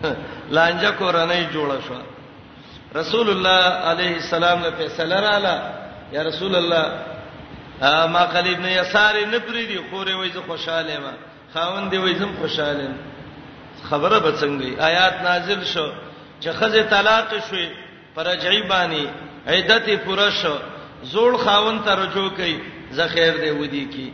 [0.54, 2.00] لانجه کورنۍ جوړه شو
[2.94, 5.62] رسول الله عليه السلام له فیصله رااله
[6.12, 6.92] یا رسول الله
[8.06, 11.12] ما قلب نه یسار نه پری دی خورې وې زه خوشاله ما
[11.54, 12.88] خاوند دی وای زم خوشاله
[13.90, 15.86] خبره به څنګه آیات نازل شو
[16.42, 17.68] چې خزه طلاق شوې
[18.16, 19.04] پرجعی باندې
[19.48, 20.54] عیدت پوره شو
[21.12, 22.60] زوړ خاوند ته رجوع کوي
[22.90, 24.12] زه خیر دی ودی کی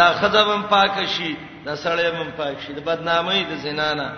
[0.00, 4.08] دا خزم پاک شي دا سړی هم پاک شي د بدنامۍ د زنا نه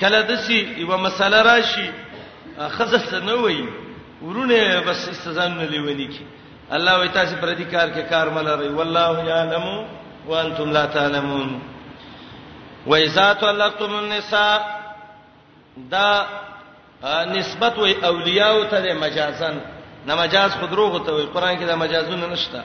[0.00, 1.90] کله دسی یو مسله راشي
[2.68, 3.68] خزسته نه وای
[4.22, 6.26] ورونه بس استزان نه لیونی کی
[6.70, 9.86] الله وی تاسو پر دې کار کې کار ملري والله یعلم
[10.28, 11.60] وانتم لا تعلمون
[12.86, 14.82] وإذا طلقتم النساء
[15.76, 16.10] دا
[17.04, 19.60] نسبت وي اولیاء ته مجازن
[20.06, 22.64] نه مجاز خودروغه ته وي قران کې دا مجازونه نشته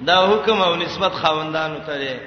[0.00, 2.20] دا حکم او نسبت خاوندانو ته دی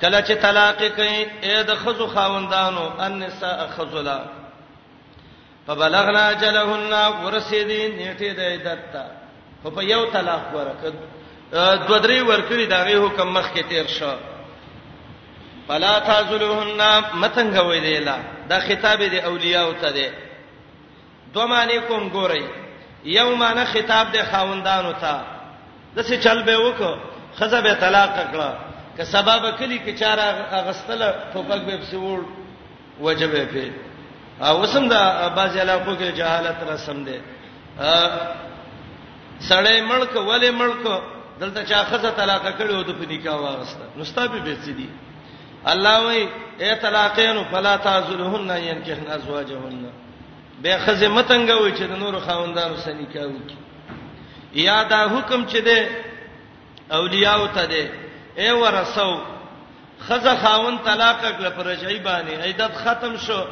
[0.00, 4.24] کله چې طلاق کوي اې د خزو خاوندانو ان نساء خزلا
[5.66, 6.92] فبلغنا اجلهن
[7.24, 9.04] ورسیدین نیټه د عدت ته
[9.76, 10.94] په یو طلاق ورکد
[11.88, 14.16] دو درې ورکړي داغه حکم مخ کې تیر شو
[15.68, 20.08] فلا تعذلوهن متنګ ویلا دا خطاب دی اولیاء ته دی
[21.36, 22.44] دوه معنی کوم ګورئ
[23.18, 25.12] یو معنی خطاب د خاوندانو ته
[25.96, 26.80] دسه چل به وک
[27.38, 28.50] خزه به طلاق کړه
[28.96, 30.24] که سبب کلی کې چاره
[30.60, 32.20] اغستله ټوپک به بسوړ
[33.00, 33.72] وجب به
[34.48, 37.20] او وسم دا بعض علاقو کې جهالت رسم ده
[39.48, 41.00] سړی ملک ولې ملک
[41.40, 44.88] دلته چا خزه طلاق کړو د پنیکا واغسته نوستا به بیت دي
[45.74, 46.26] الله وای
[46.64, 49.86] اے طلاقین فلا تعذلهن ينكحن ازواجهن
[50.62, 53.40] به خزه متنګ وي چې د نور خاوندانو سنې کاوي
[54.54, 55.88] یا دا حکم چې ده
[56.92, 57.84] اولیاء ته ده
[58.36, 59.16] ای ورثو
[60.08, 63.44] خزه خاوند طلاق کړ پر رجعی باندې عیدت ختم شو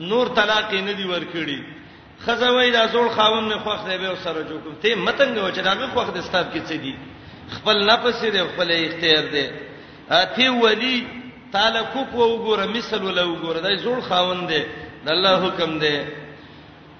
[0.00, 1.60] نور طلاق نه دی ورکړي
[2.26, 5.50] خزه وای دا زول خاوند نه خوښ دی به سره جو کوم ته متنګ و
[5.54, 6.94] چې دا خوښ دي ستاب کې څه دي
[7.50, 9.48] خپل نفس دی خپل اختیار دی
[10.10, 11.06] اته ولی
[11.52, 14.64] تعالی کو کو وګوره مثال ولا وګوره دا زول خاوند دی
[15.04, 16.04] د الله حکم دی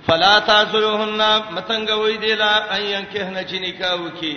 [0.06, 4.34] فلا تعذلوهن متنګوي دی لا ايان کهنه چې نکاح وکي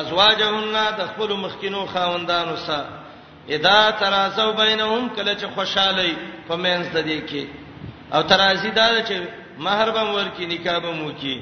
[0.00, 2.88] ازواجهن د خپل مخکینو خاوندانو سره
[3.50, 6.16] اذا تراسو بینهم کله چې خوشالي
[6.48, 7.44] په مینس د دې کې
[8.14, 9.14] او ترازی دا چې
[9.58, 11.36] مہر به ورکی نکاح به موکي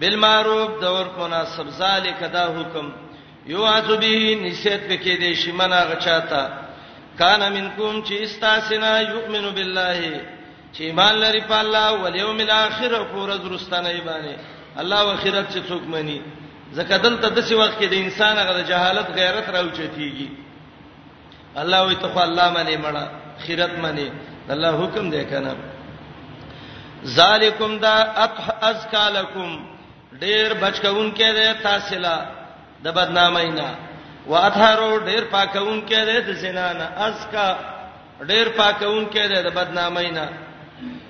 [0.00, 2.90] بالمعروف دور کو ناسب ذالک دا حکم
[3.46, 6.42] یو عذبه نسیت پکې دې شمنه غچاتا
[7.18, 10.20] کان منکم چې استاسنا یؤمنو بالله
[10.74, 14.36] چې ایمان لري په الله او یوم الاخر او ورځ رستنه باندې
[14.80, 16.20] الله واخرت چې څوک مانی
[16.72, 20.28] زکه دلته د څه وخت کې د انسان غره جهالت غیرت راوچتيږي
[21.56, 23.04] الله وي ته الله مانی مړه
[23.46, 24.10] خیرت مانی
[24.50, 25.54] الله حکم دی کنه
[27.16, 29.60] ذالکم دا اطح ازکالکم
[30.20, 32.16] ډیر بچکون کې ده تاسو لا
[32.84, 33.74] د بدنامۍ نه
[34.26, 37.48] واثارو ډیر پاکون کې ده د زنا نه ازکا
[38.30, 40.28] ډیر پاکون کې ده د بدنامۍ نه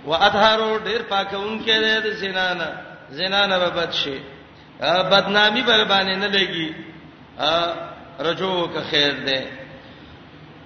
[0.06, 2.70] و اطهارو ډیر پاکونکې ده د زنا نه
[3.10, 4.20] زنا نه بد شي
[4.80, 6.70] بدنامي به باندې نه لګي
[8.20, 9.42] رجو که خیر ده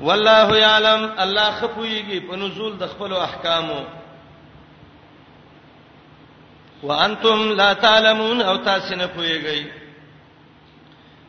[0.00, 3.84] والله یعلم الله خپويږي په نزول د خپل احکامو
[6.82, 9.64] وانتم لا تعلمون او تاسو نه پويږئ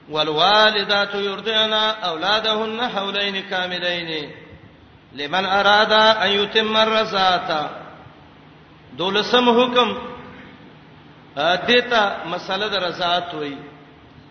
[0.10, 4.32] والوالدات يرضعن اولادهن حولين كاملين
[5.13, 7.87] لمن اراد ان يتم الرضاعه
[8.97, 9.89] دولسم حکم
[11.67, 13.56] دیتا مسله د رضاعت وای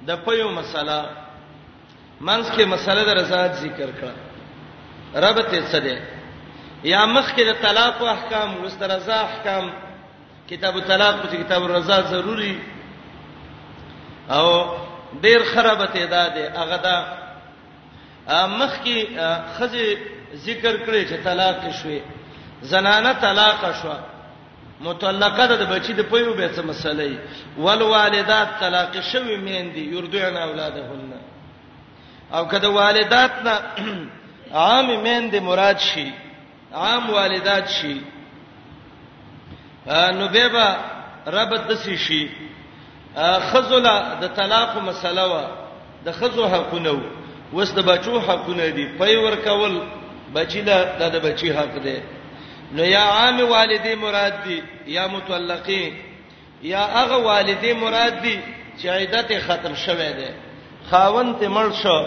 [0.09, 0.99] د پيو مسله
[2.29, 4.17] منځ کې مسله د رضاعت ذکر کړه
[5.25, 5.97] ربط یې څه دی
[6.93, 9.65] یا مخ کې د طلاق او احکام ورست رضا احکام
[10.49, 12.59] کتاب الطلاق او کتاب الرضا ضروری
[14.31, 14.47] او
[15.25, 16.97] ډیر خرابت ادا دی هغه دا
[18.47, 18.99] مخ کې
[19.59, 19.87] خزه
[20.47, 21.99] ذکر کړی چې طلاق شوه
[22.63, 23.99] زنانه طلاق شوه
[24.81, 27.13] متعلقه ده د بچی د پېو به څه مسلې
[27.59, 31.13] ول والدات طلاق شوی مین دي يردعن اولادهن
[32.35, 33.55] او کده والدات نه
[34.55, 36.11] عام مین دي مراد شي
[36.75, 37.95] عام والدات شي
[39.89, 40.77] نو به به
[41.27, 42.29] رب د سې شي
[43.51, 45.45] خذلا د طلاق مسله وا
[46.05, 47.01] د خذو حقونه
[47.53, 49.81] وس د بچو حقونه دي پې ور کول
[50.35, 51.99] بچی له د بچی حق دی
[52.75, 55.93] نو یا عام والدې مراد دي یا متلقي
[56.63, 58.39] یا هغه والدې مراد دي
[58.79, 60.35] چې عیدت ختم شوه ده
[60.91, 62.07] خاون ته مړ شو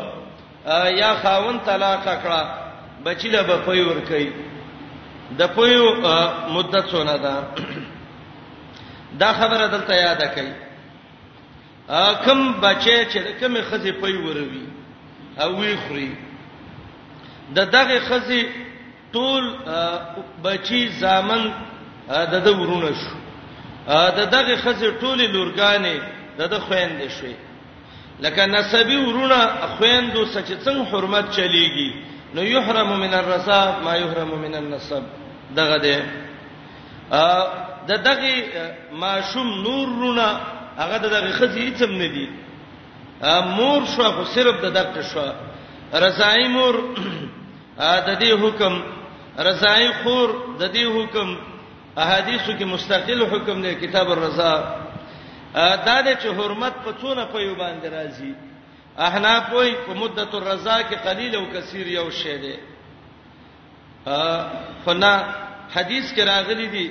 [1.00, 2.48] یا خاون طلاق کړه
[3.06, 4.30] بچی له بپي ور کوي
[5.38, 5.86] د پویو
[6.50, 7.43] مدت څونه ده
[9.19, 10.52] دا خبره دلته یاد کړئ
[12.26, 14.65] کم بچي چې کوم خزي پوی وروي
[15.41, 16.12] او وی خوري
[17.56, 18.43] د دغه خزي
[19.13, 19.43] ټول
[20.43, 21.41] بچي زامن
[22.32, 23.17] د د ورونه شو
[24.19, 25.95] د دغه خزه ټول لورګانې
[26.39, 27.36] د د خويندې شوي
[28.24, 29.39] لکه نسبی ورونه
[29.78, 31.89] خويندو سچ څنګه حرمت چلیږي
[32.36, 35.03] نو يحرم من الرساب ما يحرم من النسب
[35.55, 35.97] دغه ده
[37.89, 38.34] د دغه
[38.91, 40.28] ماشوم نور رونه
[40.78, 42.28] هغه دغه خزه هیڅ هم نه دي
[43.57, 45.24] مور شو خو صرف د دغه شو
[46.05, 46.76] رضای مور
[48.07, 48.74] د دې حکم
[49.39, 50.29] رضای خور
[50.59, 51.29] د دې حکم
[52.03, 54.53] احادیثو کې مستقل حکم دی کتاب الرضا
[55.87, 58.31] دا د چ حرمت په څونه په یو باندې راځي
[59.07, 62.55] احناف وای په مدته الرضا کې قلیل او کثیر یو شی دی
[64.07, 64.45] ا
[64.85, 65.13] فنا
[65.75, 66.87] حدیث کې راغلی دی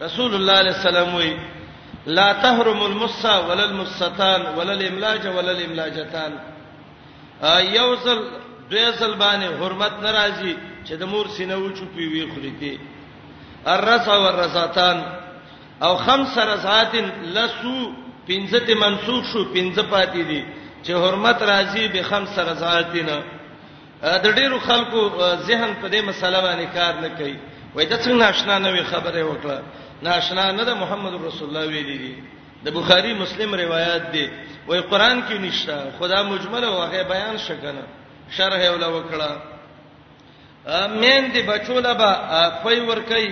[0.00, 1.36] رسول الله صلی الله علیه وسلم وای
[2.06, 6.32] لا تحرم المصا ولا المصتان ولا الاملاج ولا الاملاجتان
[7.74, 8.18] یوزل
[8.70, 10.56] دویزل باندې حرمت ناراضي
[10.88, 12.78] چې د مور سینه و چوپی وی خریدي
[13.74, 14.96] الرسا والرساتان
[15.86, 16.94] او خمس رسات
[17.36, 17.92] لسو
[18.28, 20.44] پنځه ته منسوخ شو پنځه پاتې دي
[20.82, 23.24] چې حرمت راځي به خمس رساتینه
[24.24, 25.00] د ډیرو خلکو
[25.36, 27.36] ذهن په دې مسله باندې کار نه کوي
[27.74, 29.58] وای دا څنګه ناشنا نه وی خبره وکړه
[30.02, 32.14] ناشنا نه د محمد رسول الله ویلي دي
[32.64, 34.26] د بخاری مسلم روایت دی
[34.68, 37.82] وای قران کې نشته خدا مجمل او هغه بیان شکنه
[38.38, 39.30] شرح ولا وکړه
[41.00, 42.12] مین دی بچو لبا
[42.62, 43.28] خوې ور کوي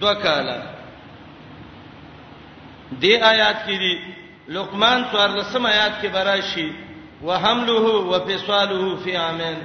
[0.00, 0.56] دوه کاله
[3.00, 3.94] دی آیات کې دی
[4.48, 6.68] لقمان 14 آیات کې براشي
[7.22, 9.56] وحمله وفصاله فی عامین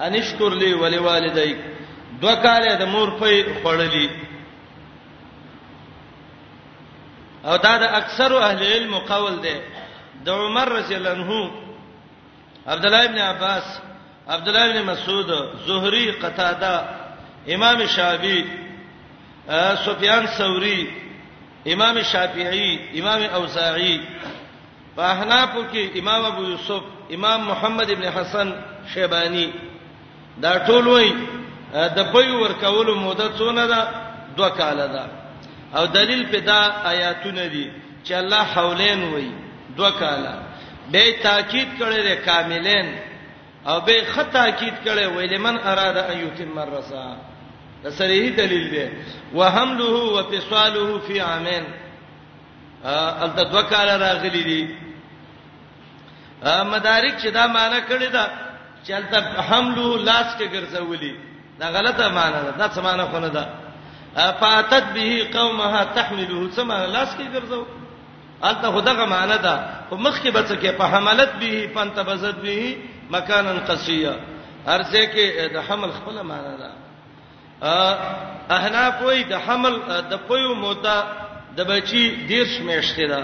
[0.00, 1.56] انشکر لی ولوالدیک
[2.20, 4.08] دوه کاله د مور په خړلې
[7.44, 9.58] او دا د اکثر اهل علم قول دی
[10.24, 11.50] د عمر رضی الله عنه
[12.66, 13.80] عبد الله ابن عباس
[14.30, 16.84] عبد الله بن مسعود زهري قتاده
[17.54, 18.44] امام شافعي
[19.86, 20.92] سفيان ثوري
[21.72, 24.00] امام شافعي امام اوزاعي
[24.96, 26.82] په احناف کې امام ابو یوسف
[27.14, 28.52] امام محمد ابن حسن
[28.94, 29.52] شیبانی
[30.42, 31.10] دا ټول وای
[31.72, 33.88] د پي ورکولو موده څونه ده
[34.36, 35.06] دوه کال ده
[35.78, 37.70] او دلیل په دا آیاتونه دي
[38.08, 39.30] چې الله حولین وای
[39.76, 40.26] دوه کال
[40.90, 43.09] به تاکید کړي د کاملین
[43.66, 47.04] او به خطا کید کړي وې لمن اراده ايتم الرسا
[47.84, 48.84] د صریح دلیل دی
[49.34, 51.64] وحمله وفصاله فی عامین
[53.20, 54.62] ال تدوکاله راغلی دی
[56.72, 58.28] مدارک چې دا معنی کړی دا
[58.88, 61.14] چلته حمله لاس کې ګرځولې
[61.60, 63.48] دا غلطه معنی ده دا څه معنی خونه ده
[64.14, 67.64] فاتت به قومها تحمله څه معنی لاس کې ګرځو
[68.44, 72.76] البته خدغه معنی ده او مخ کې بچ کې په حملت به پنت بزت به
[73.10, 74.14] مکانن قصیه
[74.66, 76.70] ارزه کې د حمل خپل معنا ده
[78.56, 79.74] احناف وای د حمل
[80.10, 80.98] د پویو مودا
[81.56, 83.22] د بچی دیرش میشته ده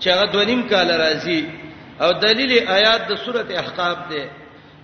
[0.00, 1.42] چې هغه دونیم کال راځي
[2.02, 4.24] او دلیل آیات د سوره احقاف ده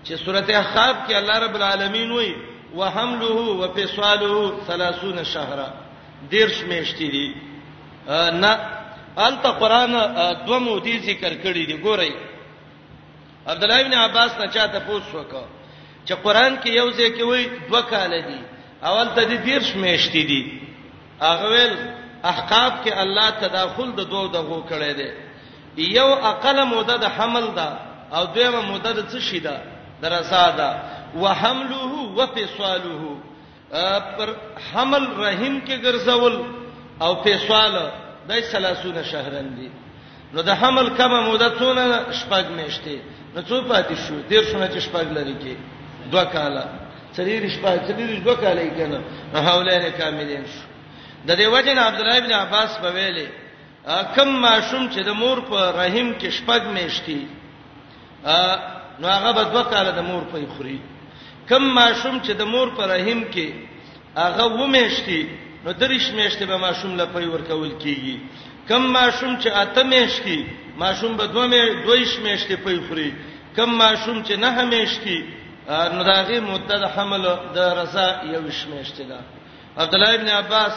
[0.04, 2.34] چې سوره احقاف کې الله رب العالمین وای
[2.78, 5.58] وحمله وفصاله 30 شهر
[6.30, 7.34] دیرش میشته دي
[8.42, 8.58] نه
[9.16, 9.90] الته قران
[10.46, 12.12] دوه مودې ذکر کړی دي ګورئ
[13.46, 15.42] عبد الله ابن عباس نه چاته پوښتنه وکړه
[16.06, 18.38] چې قران کې یو ځای کې وایي دوه کال دي
[18.82, 20.60] اول ته دي دیرش میشتې دي
[21.20, 21.74] هغه ول
[22.30, 25.10] احقاب کې الله تداخل د دوه دغه کړي دي
[25.98, 27.68] یو اقل موده د حمل ده
[28.16, 29.56] او دویمه موده د څه شي ده
[30.02, 30.70] درسا ده
[31.22, 33.02] وحمله وفصاله
[34.18, 34.28] پر
[34.72, 36.34] حمل رحم کې ګرځول
[37.02, 37.90] او فصال
[38.28, 39.70] دای سلاسونه شهرن دي
[40.34, 41.82] نو د حمل کمه موده څونه
[42.20, 42.94] شپږ میشته
[43.34, 45.54] نو څو پاتې شو ډیر شونه چې شپږ لري کې
[46.12, 46.64] دوه کاله
[47.16, 48.98] سریر شپږ سریر دوه کاله یې کنه
[49.48, 50.62] حوالین کاملین شو
[51.26, 53.26] د دې وجه نه عبد الله ابن عباس په ویلې
[54.16, 57.20] کم ماشوم چې د مور په رحم کې شپږ میشتي
[59.00, 60.78] نو هغه به دوه کاله د مور په خوري
[61.52, 63.46] کم ماشوم چې د مور په رحم کې
[64.16, 65.22] هغه ومیشتي
[65.64, 68.16] نو درش میشته به ماشوم لپاره ورکول کیږي
[68.68, 70.40] کم ماشوم چې اته میش کی
[70.82, 73.10] ماشوم به دوه مې دویش میشته پي خوري
[73.56, 75.18] کم ماشوم چې نه همیش کی
[75.68, 79.18] نو داغه مدته حمل د رضا یوش میشته ده
[79.78, 80.74] عبد الله ابن عباس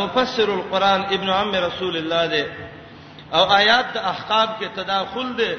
[0.00, 2.46] مفسر القران ابن عم رسول الله ده
[3.32, 5.56] او آیات د احقاب کې تداخل ده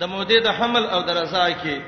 [0.00, 1.80] د موده د حمل او د رضا کې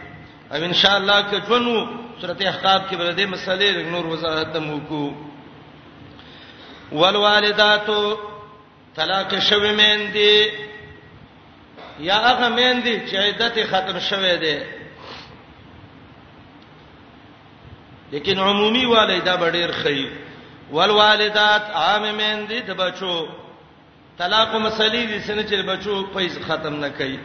[0.53, 1.87] او ان شاء الله کې جنو
[2.21, 5.13] سورته احقاب کې به د مسلې نور وضاحت مو کو
[6.93, 7.91] والوالدات
[8.97, 10.53] طلاق شوی میندې
[12.01, 14.59] یا هغه میندې چې عدت ختم شوه دي
[18.13, 20.09] لیکن عمومي والدہ ډېر خیر
[20.73, 23.27] والوالدات عام میندې د بچو
[24.19, 27.19] طلاق مسلې دي څنګه چې بچو پیسې ختم نه کوي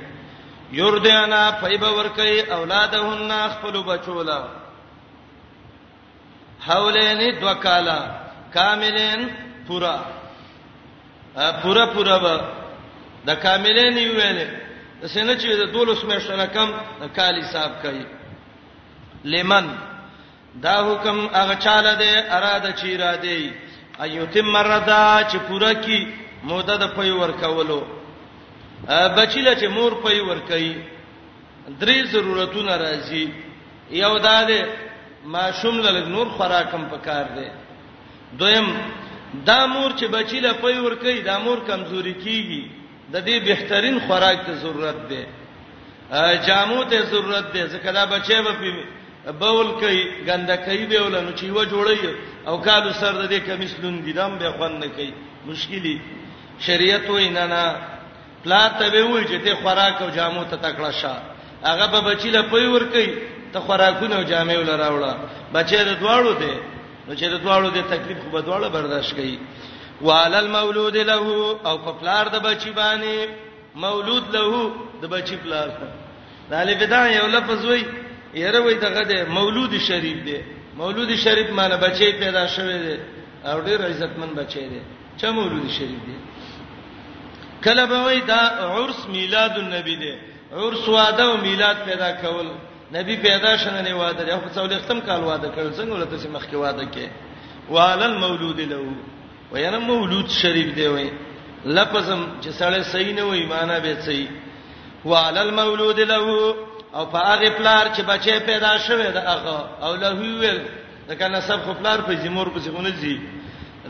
[0.72, 4.42] یوردانا پایبه ور کوي اولادهن خپل بچو لا
[6.68, 8.00] حولین دوکالا
[8.54, 9.28] کاملین
[9.68, 10.19] پورا
[11.36, 12.36] پورا پورا به
[13.28, 14.48] د کاملین ویلې
[15.14, 16.68] څنګه چې د دولس مېشتو نه کم
[17.16, 18.06] کال حساب کوي
[19.32, 19.66] لمن
[20.64, 23.54] دا حکم هغه چاله دی اراده چی را دی
[24.06, 26.00] ایوتم مردا چې پورا کی
[26.44, 27.82] موده د پي ورکولو
[29.18, 30.76] بچیله چې مور پي ورکي
[31.82, 33.28] درې ضرورتونه راځي
[33.92, 34.62] یو دا دی
[35.26, 37.48] ما شومل نور خوراکم پکار دی
[38.40, 38.68] دویم
[39.34, 42.62] دا مور چې بچی له پي ور کوي دا مور کمزوري کیږي
[43.14, 45.24] د دې بهترین خوراک ته ضرورت ده
[46.46, 48.72] جامو ته ضرورت ده ځکه دا بچي به پی
[49.32, 52.00] بول کوي ګندکۍ به ول نو چې و جوړي
[52.48, 55.12] او کالو سر د دې کمیسلون دیدم به خوان نه کوي
[55.46, 55.98] مشکلی
[56.66, 57.76] شریعت وای نه نه
[58.44, 61.16] پلا ته به وای چې ته خوراک او جامو ته تکړه شه
[61.64, 63.08] هغه به بچی له پي ور کوي
[63.54, 65.16] ته خوراکونه او جامې ول راوړه
[65.54, 66.54] بچي د دواړو ده
[67.10, 69.38] نو چې د دواړو د تکلیف خو به دواړه برداشت کوي
[70.08, 71.18] والل مولود له
[71.70, 73.16] او په پلار د بچی باندې
[73.86, 74.60] مولود له
[75.02, 75.68] د بچی پلار
[76.50, 77.84] د الف دا یو لفظ وای
[78.44, 80.38] یره وای دغه د مولود شریف دی
[80.82, 82.96] مولود شریف معنی بچی پیدا شوی دی
[83.50, 84.82] او ډیر عزتمن بچی دی
[85.20, 86.18] چې مولود شریف دی
[87.66, 88.42] کله به وای دا
[88.76, 90.14] عرس میلاد النبی دی
[90.52, 92.48] عرس واده او میلاد پیدا کول
[92.94, 96.28] نبی پیدا شنه نه واده دی خو څولې ختم کال واده کړ څنګه ولته چې
[96.28, 97.08] مخکې واده کې
[97.70, 98.80] والل مولود له
[99.52, 101.10] وینم مولود شریف دی وای
[101.66, 104.28] لفظم چې سړی صحیح نه وای معنا به صحیح
[105.06, 106.54] والل مولود له
[106.96, 110.60] او په هغه پلار چې بچی پیدا شوه دا هغه او له ویل
[111.08, 113.18] دا کنه سب خو پلار په زمور په څنګه ځي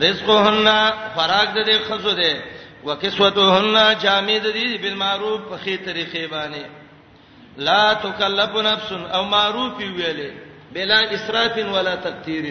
[0.04, 2.36] رزقهن فراغ د دې خزو ده
[2.84, 6.64] وکسوتهن جامد دي بالمعروف په خې طریقې باندې
[7.60, 10.30] لا تکلف نفس او معروف ویلې
[10.74, 12.44] بلا اسراف ولا تقتیر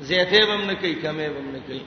[0.00, 1.82] زیاته بم نه کوي کمه بم نه کوي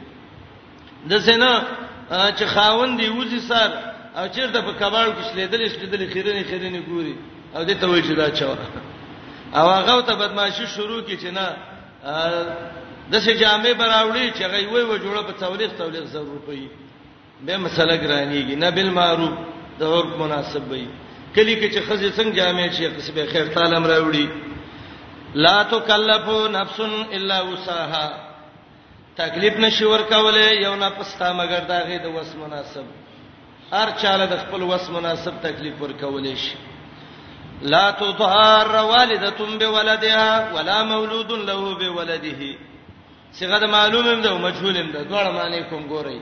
[1.10, 1.64] د سینا
[2.10, 3.70] چې خاوند دی وځي سر
[4.18, 7.16] او چیرته په کباړ کې شلیدل شلیدل خیرنه خیرنه ګوري
[7.56, 8.58] او دې ته وایي چې دا چا
[9.56, 11.56] او هغه ته بدمعشي شروع کی چې نه
[13.12, 16.68] د سه جامع براوړي چې غوي و جوړه په تولیق تولیق 100 روپۍ
[17.46, 19.34] به مسله ګرانیږي نه بالمعروف
[19.80, 20.88] د عرف مناسب وي
[21.36, 24.28] کلی کې چې خزې څنګه جامع شي قصبه خیر تعالی امر وړي
[25.46, 26.80] لا تکلف نفس
[27.16, 32.86] الا وسعها تکلیف نشي ورکولې یو نفس تا مگر دا غي د وس مناسب
[33.74, 36.56] هر چاله د خپل وس مناسب تکلیف ورکولې شي
[37.62, 42.40] لا تضار والدتم بولدها ولا مولود له بولده
[43.40, 46.20] صيغه د معلومم ده او مجهولم ده دوړ معنی کوم ګورئ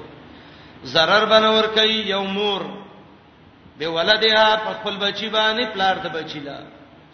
[0.85, 2.82] zarar بنور کوي یو مور
[3.79, 6.57] به ولدها په خپل بچی باندې پلار د بچی لا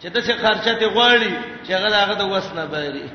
[0.02, 1.32] چې د څه خرچه ته غواړي
[1.66, 3.08] چې هغه هغه د وسنه باري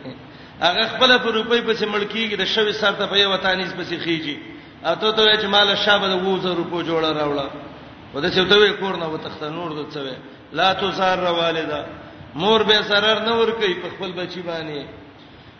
[0.62, 4.38] هغه خپل په روپۍ پسې ملکیږي د شوي سر ته په یو وطانیز پسې خيږي
[4.86, 7.48] اته ته چې مال شابه د 2000 روپو جوړه راوړه
[8.14, 10.18] ودا چې ته وې کور نه وتخته نور د څه وې
[10.54, 11.86] لا تزار والده
[12.36, 14.86] مور به zarar نه ور کوي په خپل بچی باندې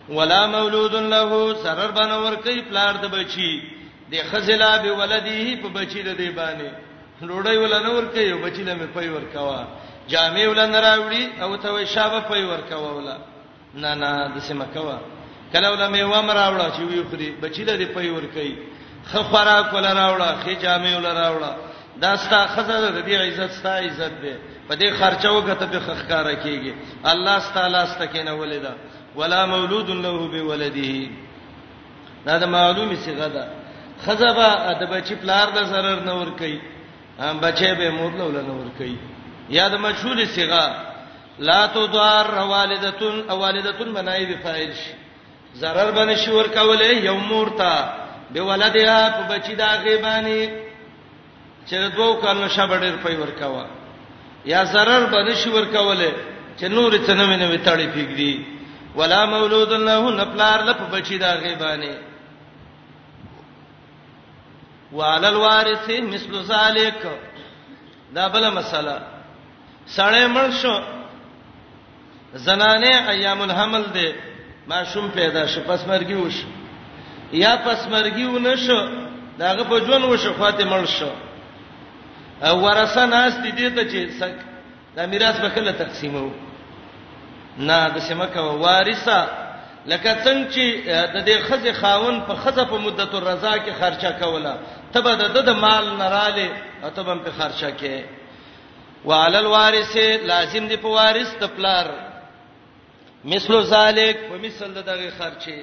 [0.08, 3.62] ولا مولود له zarar بنور کوي پلار د بچی
[4.12, 6.85] د خزلا به ولدی په بچی د دی باندې
[7.22, 9.64] ډوډۍ ولا نه ورکې یو بچی لمه پي ورکوا
[10.08, 13.16] جامې ولا نه راوړي او ته وې شابه پي ورکوا ولا
[13.74, 14.98] نه نه د سیمه کوا
[15.52, 18.48] کله ولا مې وام راوړه چې وی خوري بچی لري پي ورکې
[19.10, 21.52] خفرا کولا راوړه خې جامې ولا راوړه
[21.96, 24.34] دا ستا خزه د دې عزت ستا عزت دی
[24.68, 26.74] په دې خرچو غته به خخکاره کیږي
[27.08, 28.74] الله تعالی ستکینه ولیدا
[29.16, 31.08] ولا مولود له به ولده
[32.26, 33.46] دا د معلومه صيغه ده
[34.06, 34.48] خزبه
[34.80, 36.60] د بچی پلار د zarar نه ور کوي
[37.18, 38.96] بچي به مورلو لنور کوي
[39.56, 40.64] یا د مشهور صيغه
[41.38, 44.92] لا تضار والدتون او والدتون بنای به فاعل شي
[45.60, 47.94] zarar باندې شور کوله یو مورتا
[48.30, 50.48] به ولدها په بچی دا غیبانی
[51.68, 53.66] چې دوه کال نشه بډیر پي ورکوا
[54.44, 56.12] یا zarar باندې شور کوله
[56.60, 58.40] چې نور څه نه ویني وتاړي پیګدي
[58.96, 61.92] ولا مولود له نپلار لپ بچی دا غیبانی
[64.92, 67.18] وعلى الوارث مثل ذلك
[68.12, 69.02] دا بل مسله
[69.96, 70.74] سړی مړ شو
[72.34, 74.14] زنانه ایام الحمل ده
[74.68, 76.44] ماشوم پیدا شو پس مرګي وش
[77.32, 78.88] یا پس مرګي ونه شو
[79.38, 81.10] داغه په ژوند وشو خاطه مړ شو
[82.42, 84.34] او ورثه ناس دي ته چې سک
[84.96, 86.30] دا میراث به کله تقسیمو
[87.58, 89.45] نه د سیمه کا وارثه
[89.86, 90.64] لکه څنګه چې
[91.14, 94.54] د دې خزه خاون په خزه په مدت الرضا کې خرچه کوله
[94.92, 96.48] تبه د د مال نراله
[96.82, 98.04] او تبه په خرچه کې
[99.04, 101.86] وعلى الوارث لازم دی په وارث د پلار
[103.24, 105.58] مثلو ذالک په مثل دغه خرچه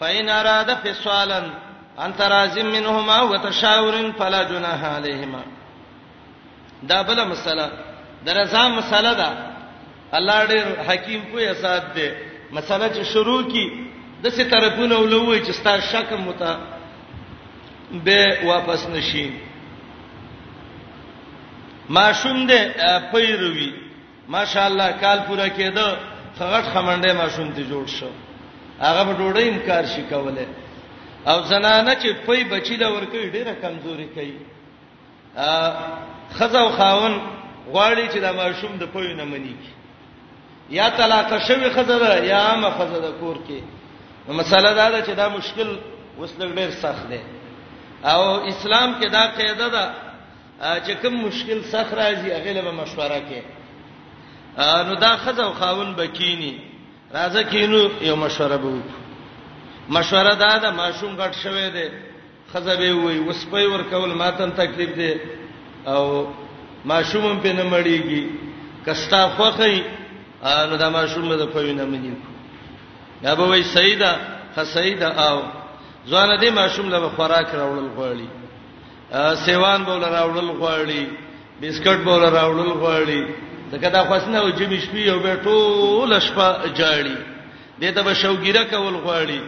[0.00, 1.50] فاین اراده فسالن
[1.98, 5.42] انت رازم منهما وتشاورن فلا جناح عليهما
[6.82, 7.70] دا بل مسله
[8.24, 9.32] د رضا مسله ده
[10.14, 12.08] الله ډېر حکیم کوی اسات دی
[12.54, 13.64] مسله چې شروع کی
[14.24, 16.52] د څه طرفونه ولوي چې ستا شک متا
[18.04, 19.24] به واپس نشي
[21.98, 22.60] ماشوم دې
[23.14, 23.70] پیروي
[24.36, 25.96] ماشاءالله کال پورا کېده
[26.38, 28.06] خغټ خمنډه ماشوم ته جوړ شو
[28.80, 30.46] هغه په ډوډۍ انکار شي کوله
[31.30, 34.38] او زنانه چې پي بچی دا ورکوي ډیره کمزوري کوي
[35.36, 35.72] ا
[36.36, 37.14] خزه او خاون
[37.72, 39.70] غواړي چې دا ماشوم د پوی نه مني کی
[40.70, 43.60] یا طلاق شوی خزر یا ما خزر کور کې
[44.28, 45.76] نو مسله دا ده چې دا مشکل
[46.18, 47.20] وسلګ ډیر سخت دی
[48.04, 49.94] او اسلام کې دا قاعده ده
[50.84, 53.42] چې کوم مشکل سخت راځي هغه له مشوره کې
[54.88, 56.58] نو دا خزر او خاون بکینی
[57.14, 58.82] راځه کینو یو مشوره به
[59.98, 61.88] مشوره دا ده ماشوم غټ شوی دی
[62.54, 65.12] خزر به وي وسپي ور کول ماتن تکلیف دی
[65.86, 66.26] او
[66.84, 68.24] ماشوم په نمړیږي
[68.86, 69.82] کستا خوخی
[70.52, 72.12] انو دا ما شوم د پوینه مې دی
[73.22, 74.12] یا به وای سیدا
[74.54, 75.42] خ سیدا او
[76.08, 78.28] ځان دې ما شوم له خوراک راوړل غواړي
[79.46, 81.02] سیوان بوله راوړل غواړي
[81.62, 83.20] بسکټ بوله راوړل غواړي
[83.72, 87.16] ځکه دا خوښنه او جمی شپې او به ټول شپه جاړي
[87.80, 89.40] دې ته به شوګیره کول غواړي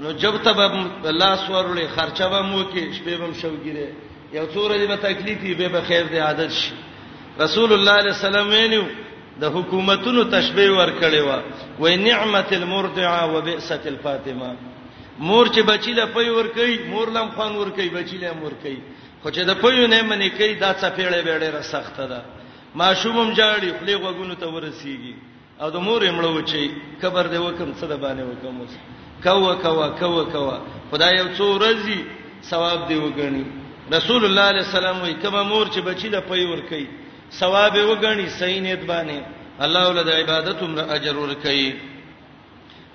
[0.00, 0.66] نو جب ته به
[1.12, 3.88] الله سوړلې خرچه به مو کې شپې به شوګیره
[4.36, 6.72] یو څوره دې به تکلیفي به به خیر دې عادت شي
[7.40, 9.05] رسول الله صلی الله علیه وسلم ویني
[9.40, 11.30] د حکومتونو تشبيه ور کړی و
[11.82, 14.48] وای نعمت المرضعه وبئست الفاطمه
[15.28, 18.52] مور چې بچی له پي ور کوي مور لم خوان ور کوي بچی له مور
[18.64, 18.80] کوي
[19.22, 22.22] خو چې د پي نه منی کوي دا څپېړې بیړې را سخته ده
[22.82, 25.14] ماشومم جاړي خپل غوګونو ته ورسیږي
[25.60, 26.72] او د مور یې مړو چی
[27.04, 28.74] قبر دی وکم څه ده باندې وکم اوس
[29.22, 30.56] کوا کوا کوا کوا
[30.90, 31.98] خدای یو څو ورځې
[32.50, 33.44] ثواب دی وګڼي
[33.96, 36.86] رسول الله صلی الله علیه وسلم وایي کما مور چې بچی له پي ور کوي
[37.32, 39.22] ثواب وګڼي صحیح نیت باندې
[39.60, 41.74] الله ولدا عبادت عمر اجر ورکړي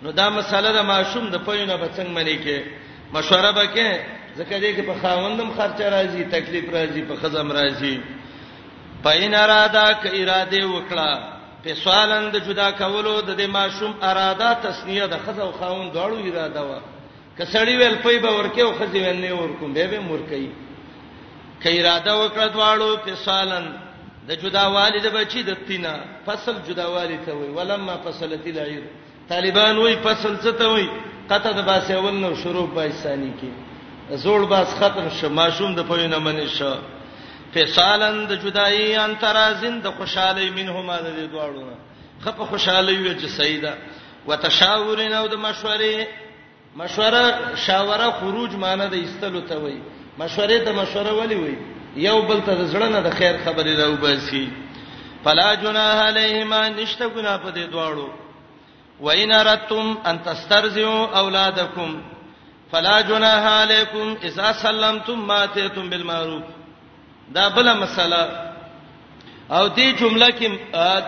[0.04, 2.60] نو دا مساله د معصوم د پوینه بچنګ منی کې
[3.14, 3.88] مشوره وکې
[4.38, 7.98] ځکه دې کې په خاوندم خرچه راځي تکلیف راځي په خزم راځي
[9.04, 11.32] پاین اراده ک اراده وکړه
[11.64, 16.80] په سوالند جدا کولو د دې معصوم اراده تسنیه د خزو خاوند دواړو اراده و
[17.38, 20.50] کسړی ویل پي به ورکه او خزي ویل نه ورکوم به به مور کوي
[21.62, 23.91] ک اراده وکړه دواړو په سوالند
[24.28, 25.96] د جداوالي د بچی د تینا
[26.26, 28.84] فصل جداوالي ته وای ولما فصلت العير
[29.30, 30.88] طالبان وای فصل څه ته وای
[31.32, 33.52] قطه د باسیول نو شروع پاکستاني کې
[34.24, 36.74] زوړ باس ختم شه ماشوم د پوینه منی شه
[37.54, 41.64] فصالن د جدائی ان ترازن د خوشالۍ منهما د دواړو
[42.24, 43.74] خپه خوشالۍ وي چې سیدا
[44.28, 46.08] وتشاورن او د مشورې
[46.76, 49.78] مشوره شاوره خروج معنی د استلو ته وای
[50.20, 51.58] مشورې ته مشوره ولي وای
[51.96, 54.50] یو بل ته زړه نه د خیر خبرې راو باسي
[55.24, 58.08] فلا جناح علیهما نشته ګنا په دې دواړو
[59.02, 62.02] وإن أردتم أن تسترزئوا أولادكم
[62.72, 66.44] فلا جناح عليكم إذا سلمتم ما آتيتم بالمعروف
[67.32, 68.52] دا بل مسله
[69.52, 70.50] او دې جمله کې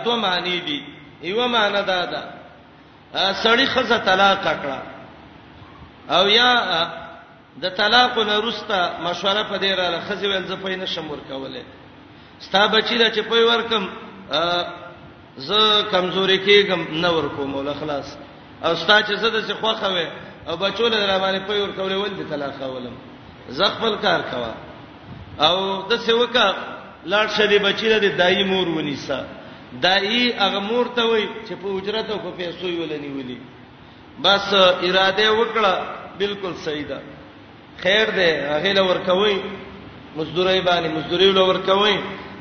[0.06, 0.82] دوه معنی دي
[1.24, 2.24] یو معنی دا ده
[3.44, 4.82] سړی خزه طلاق کړه
[6.12, 7.03] او یا
[7.62, 11.62] د طلاق نه روستا مشوره په دې را خزي ول زه پاین شم ور کوله
[12.40, 13.90] ستا بچی دا چې پوي ورکم
[15.38, 18.18] زه کمزوري کېږم نه ور کوم ول خلاص
[18.64, 20.08] او ستا چې زه د څه خوخه وې
[20.50, 22.94] او بچول در باندې پوي ور کوله ول دې طلاق ولم
[23.50, 24.52] زه خپل کار کوا
[25.50, 26.54] او د څه وکړه
[27.06, 29.24] لاړ شې بچی دا دای مور ونیسا
[29.82, 33.38] دای هغه مور ته وای چې په اجرت او په پیسو یې ولنی ولي
[34.24, 35.74] بس اراده وکړه
[36.20, 37.02] بالکل صحیح ده
[37.84, 39.36] خیر دې هغه لور کوي
[40.18, 41.96] مزدوري باندې مزدوري لور کوي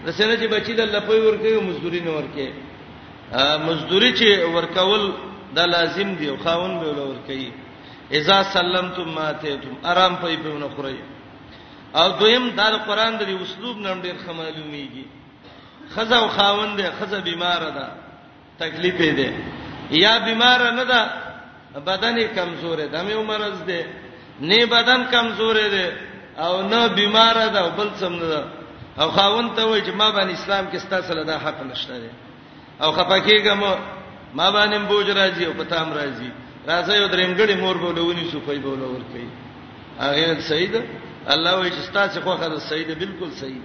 [0.07, 2.53] د سینې چې بچی د لپوي ورکوي مزدوري نه ورکوي
[3.67, 5.03] مزدوري چې ورکول
[5.57, 7.51] دا لازم دی او خاون به لور کوي
[8.19, 10.99] اذا سلمتم ما تهتم آرام پي په نه خوري
[12.03, 15.07] او دویم دا قرآن د اسلوب نن ډیر خمالوميږي
[15.97, 17.89] خزه او خاون دې خزه بیمار ده
[18.63, 19.31] تکلیف دې
[20.03, 21.11] یا بیمار نه ده
[21.91, 23.83] بدن کمزور ده مې مرز ده
[24.43, 25.87] نه بدن کمزور دی
[26.47, 28.41] او نه بیمار ده او بل څه نه
[29.03, 32.11] او خاون ته وای چې ما باندې اسلام کې ستاسو له دا حق نشته دی
[32.83, 33.63] او خپکیګم
[34.35, 36.31] ما باندې بوج راځي او پتام راځي
[36.69, 39.29] راځي یو درمګړي مور بولونی سو پای بولور کوي
[40.01, 40.75] هغه سید
[41.29, 43.63] الله وای چې ستاسو خوخه ده سید بالکل سید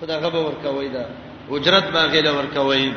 [0.00, 1.04] خدا غبر ورکوي دا
[1.50, 2.92] اجرت باغیله ورکوي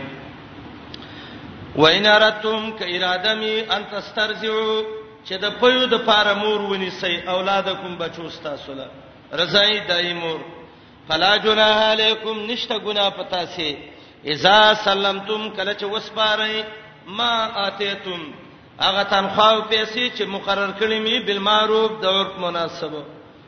[1.76, 3.42] وَإِنْ أَرَدْتُمْ كَإِرَادَمِ
[3.76, 4.84] أَنْ تَسْتَرْجِعُوا
[5.26, 8.88] چې د پيو د پاره مور ونی سي اولادکم بچو تاسو له
[9.42, 10.40] رضای دایمور
[11.08, 13.70] فلا جناح علیکم نشته ګنا پتا سي
[14.34, 16.64] اذا سلمتم کله چې وسپارئ
[17.18, 17.32] ما
[17.68, 18.22] اتیتم
[18.80, 23.04] هغه تنخواو پیسې چې مقرر کړې می بالمعروف د ورک مناسبه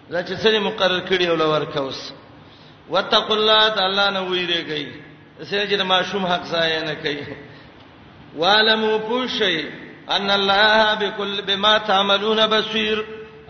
[0.09, 2.01] لکه چې مقرر کړی او لور کوس
[2.89, 4.87] وتقوا الله تعالی نه ویریږي
[5.51, 7.35] سره چې معصوم حق ځای نه کوي
[8.41, 9.57] والمو پوشي
[10.11, 13.05] ان الله بكل بما تعملون بصير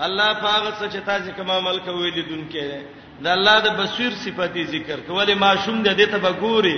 [0.05, 2.63] الله پاغه څه چې تاسو کوم عمل کوي لیدونکې
[3.21, 6.77] د الله د بصیر صفتی ذکر کولې ماشوم د دې ته بګوري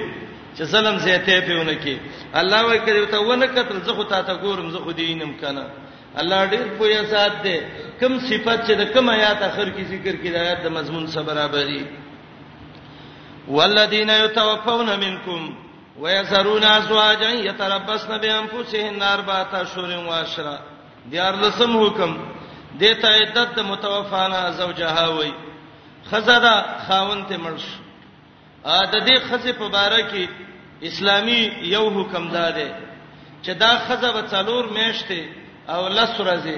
[0.57, 1.95] چې ظلم زیاته پیونه کې
[2.39, 5.65] الله وایي کړي ته ونه کتل زه خو تا ته ګورم زه خو دینم کنه
[6.17, 7.59] الله ډیر پویا سات دی
[7.99, 11.23] کم صفات چې د کم آیات اخر کې ذکر کې د آیات د مضمون سره
[11.23, 11.83] برابرې
[13.47, 15.41] والذین یتوفون منکم
[15.99, 20.55] ويسرون ازواجا يتربصن بانفسهن اربعه اشهر واشرا
[21.11, 22.11] دیار لسم حکم
[22.81, 25.31] دیتا عدت متوفانا زوجها وای
[26.11, 26.55] خزدا
[26.87, 27.65] خاون ته مرش
[28.65, 30.23] ا د دې خزې په باره کې
[30.89, 31.41] اسلامي
[31.75, 32.67] یو حکم داده
[33.43, 35.19] چې دا خزه به څلور میشته
[35.69, 36.57] او لس ورځې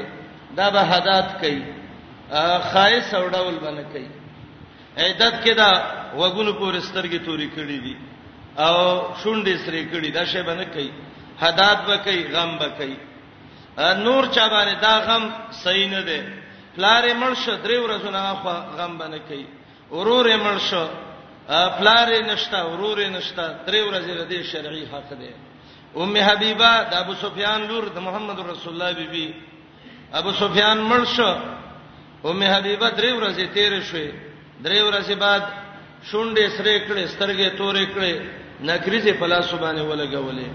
[0.58, 1.64] دا به حدات کوي
[2.72, 4.10] خایس اورډول باندې کوي
[4.98, 5.72] عدت کې دا
[6.18, 7.96] وګونو پورې سترګې توري کړې دي
[8.58, 8.78] او
[9.22, 10.90] شونډې سری کړي دا شی باندې کوي
[11.42, 12.98] حداد به کوي غم به کوي
[14.06, 15.24] نور چا باندې دا غم
[15.64, 16.22] صحیح نه دی
[16.76, 19.46] پلارې مرشه درې ورځې نه اخوا غم باندې کوي
[19.92, 20.88] ورورې مرشه
[21.80, 25.32] پلارې نشتا ورورې نشتا درې ورځې دې شرعي حق دی
[26.02, 29.34] ام حبیبه د ابو سفیان لور د محمد رسول الله بیبي
[30.14, 31.30] ابو سفیان مرشه
[32.26, 34.10] ام حبیبه درې ورځې تیر شوې
[34.66, 35.44] درې ورځې بعد
[36.12, 38.14] شونډې سره کړې سترګې تورې کړې
[38.64, 40.48] نکریزه پلا سبانه ولګولې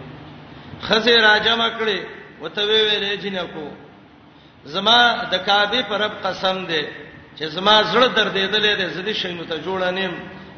[0.82, 1.98] خزه راجم کړې
[2.42, 3.68] وته وی ویلې جنکو
[4.64, 6.82] زما د کعبه پر رب قسم دی
[7.38, 10.12] چې زما زړه دردېدلې ده زدي شي مت جوړه نیم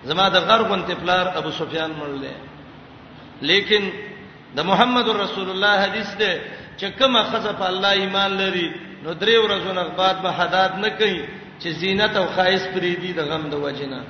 [0.05, 2.35] زما د غرغون تپلار ابو سفیان مړلې
[3.43, 3.91] لیکن
[4.57, 6.33] د محمد رسول الله حدیث ده
[6.79, 8.69] چې کومه خزه په الله ایمان لري
[9.03, 11.25] نو درې ورځو نه بعد به حداد نه کوي
[11.61, 14.01] چې زینت او خایس پرې دي د غم د وجنه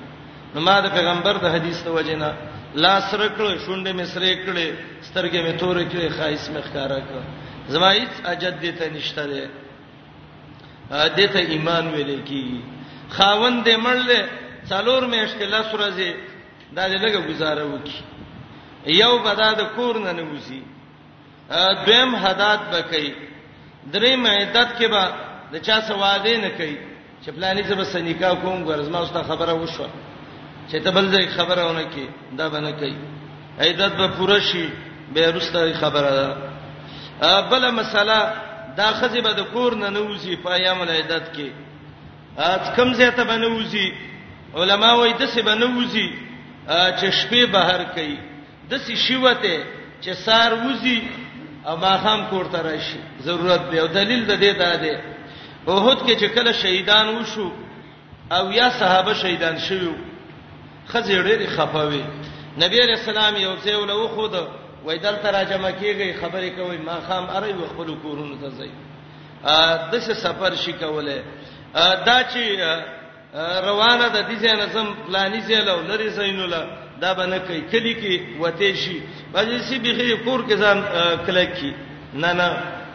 [0.54, 2.34] نو ما د پیغمبر د حدیث د وجنه
[2.82, 4.66] لاس رکړ شونډې مې سره کړې
[5.08, 7.20] سترګې مې تورې کړې خایس مې ښکارا کړ
[7.72, 9.40] زما هیڅ اجد دې ته نشته ده
[11.16, 12.44] دې ته ایمان ویلې کی
[13.16, 14.20] خاوند دې مړلې
[14.70, 16.10] څلور مېش کې لاس ورځي
[16.76, 17.98] دا دې لګه گزاره وکي
[19.02, 20.60] یو بدا د کور نه نوځي
[21.86, 23.06] دویم حدات بکې
[23.94, 25.04] درې مېدت کې به
[25.52, 26.76] د چا سواده نه کوي
[27.22, 29.90] چې پلانې زب سنیکا کوم ګرځما واست خبره وشوه
[30.68, 32.06] چې ته بل ځای خبرونه کی
[32.38, 32.96] دا به نه کوي
[33.60, 34.68] ایدت به پوره شي
[35.14, 36.36] به رسته خبره
[37.20, 38.22] ده بل مسله
[38.76, 41.48] دا خزی به د کور نه نوځي په ایام العیدت کې
[42.38, 43.92] اځ کم ځای ته به نوځي
[44.54, 46.08] علما وایي د څه به نوځي
[46.98, 48.18] چې شپې بهر کوي
[48.70, 49.56] د څه شیوته
[50.04, 51.00] چې سار وځي
[51.66, 54.94] او ما هم کور ته راشي ضرورت دی او دلیل د دې دا دی
[55.66, 57.52] وحد کې چې کله شهیدان وشو
[58.36, 59.92] او یا صحابه شهیدان شوو
[60.92, 62.04] خځې ډېرې خفاوي
[62.62, 64.34] نبی رسول الله یو ځای ولو خو د
[64.84, 68.70] وای دلته راجمه کیږي خبرې کوي ما خام اری خپل کورونو ته ځي
[69.54, 69.56] ا
[69.92, 71.22] دغه سفر شي کوله
[72.06, 72.42] دا چې
[73.68, 76.62] روانه د دې ځای نظم پلاني ځای لو لري زینولا
[77.00, 78.98] دا بنه کوي کلی کې وته شي
[79.34, 80.78] باندې سی به کور کې ځان
[81.26, 81.72] کلک کی
[82.22, 82.48] نه نه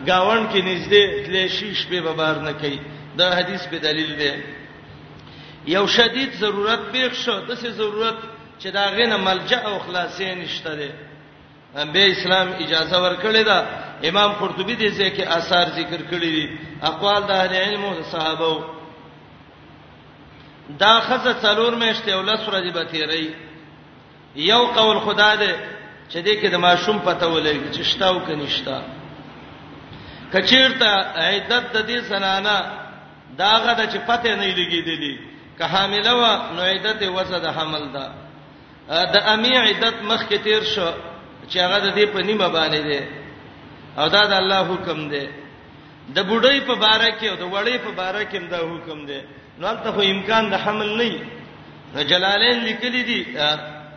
[0.07, 2.79] گاون کې نږدې تلې شي شپه به بار نه کوي
[3.17, 4.31] دا حدیث په دلیل دی
[5.75, 8.17] یو شدید ضرورت پیښ شو د څه ضرورت
[8.61, 10.89] چې دا غنه ملجا او خلاصې نشته ده
[11.93, 13.57] به اسلام اجازه ورکړې ده
[14.09, 16.45] امام قرطبي دې ځکه آثار ذکر کړی دي
[16.89, 18.51] اقوال د اهل علم او صحابه
[20.81, 23.27] دا خزه څلور مېشته او لس ورځې به تیری
[24.35, 25.53] یو قول خدا دې
[26.11, 28.79] چې دې کې د ماشوم پته ولګي چې شتاو کې نشتا
[30.33, 30.89] کچیرته
[31.23, 32.55] عیدت د دې زنانه
[33.37, 35.28] داغه د چ پته نه لګېدلې
[35.59, 36.23] که حامله و
[36.55, 38.05] نو عدت وسه د حمل ده
[39.15, 40.89] د امی عدت مخ کې تیر شو
[41.49, 43.01] چې هغه د دې په نیمه باندې ده
[43.99, 45.23] او دا د الله حکم ده
[46.15, 49.19] د بډای په باره کې او د وړې په باره کې دا حکم ده
[49.61, 51.11] نو ته خو امکان د حمل نه
[51.93, 53.21] نو جلالین لیکلي دي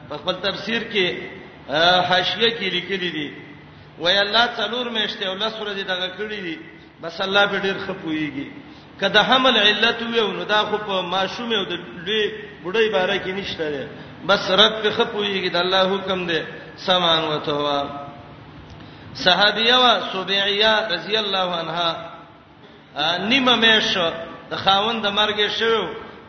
[0.09, 1.07] په خپل تفسیر کې
[2.11, 3.29] حاشیه کې لیکلي دي
[4.03, 6.57] وای الله څلور میشته او لسره دي دغه کړی دي
[7.03, 8.47] بس الله به ډیر خپويږي
[9.09, 11.73] کله حمل علت وي نو دا خو په ماشوم او د
[12.05, 12.23] لوی
[12.65, 13.85] بډای باره کې نشته ده
[14.29, 16.41] بس رد په خپويږي د الله حکم ده
[16.87, 17.81] سمان وته وا
[19.25, 21.91] صحابيه وا سبعيه رضی الله عنها
[23.31, 23.91] نیمه مېش
[24.51, 25.77] د خاوند د مرګ شو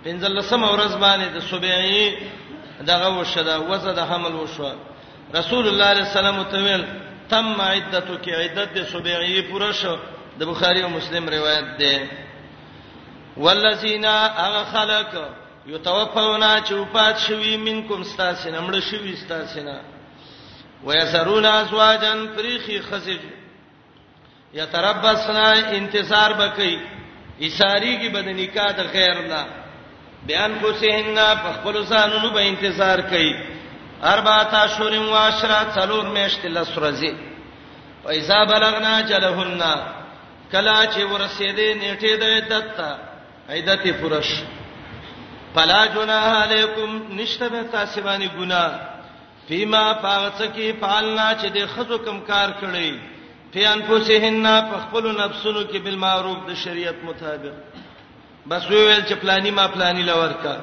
[0.06, 2.18] پنځلسم ورځ باندې د سبعي
[2.92, 4.70] دغه وشو دا وزه د حمل وشو
[5.36, 6.84] رسول الله صلی الله علیه وسلم تویل
[7.30, 9.96] تم عدتک عدت د سبعي پوره شو
[10.40, 11.94] د بخاری او مسلم روایت ده
[13.38, 15.24] والذین اغه خلق
[15.68, 19.82] یتوفون چوپات شوی منکم ستاسینه مړ شوی ستاسینه
[20.84, 23.20] ويسرون ازواجا فریخي خزج
[24.54, 26.80] یتربصنا انتظار بکئی
[27.42, 29.44] اساری کی بد نکاح د خیر لا
[30.28, 33.30] بیان کو سهن په خپل ځانونو به انتظار کئ
[34.14, 37.14] اربع تاشور و عشره څلور میشت لسرزی
[38.04, 39.62] پیسہ بلغنا جلهن
[40.52, 43.13] کلا چې ورسېدې نیټه د عدت ته
[43.50, 44.34] عیدت پرش
[45.56, 48.72] فلا جناح علیکم نشته به تاسو باندې ګناه
[49.48, 52.96] فيما فاغتکی فعلنا چې د خزو کم کار کړی
[53.54, 57.54] پیان پوسهننا په خپل نفسونو کې بالمعروف د شریعت مطابق
[58.48, 60.56] بس ویل چې پلانی ما پلانی لورکا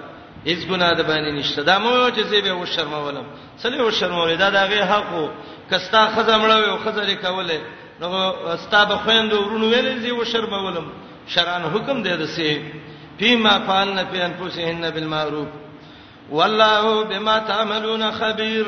[0.46, 3.26] هیڅ ګناه د باندې نشته دا مو چې زه به و شرمولم
[3.58, 5.28] سلی و شرمولې دا دغه حقو
[5.70, 7.60] کستا خزمړو او خزرې کوله
[8.00, 10.90] نو ستا به خويند ورونو ویلې زه و شرمولم
[11.34, 12.62] شران حکم دی دسه
[13.18, 15.48] فيما فعلنا في انفسهن بالمعروف
[16.30, 18.66] والله بما تعملون خبير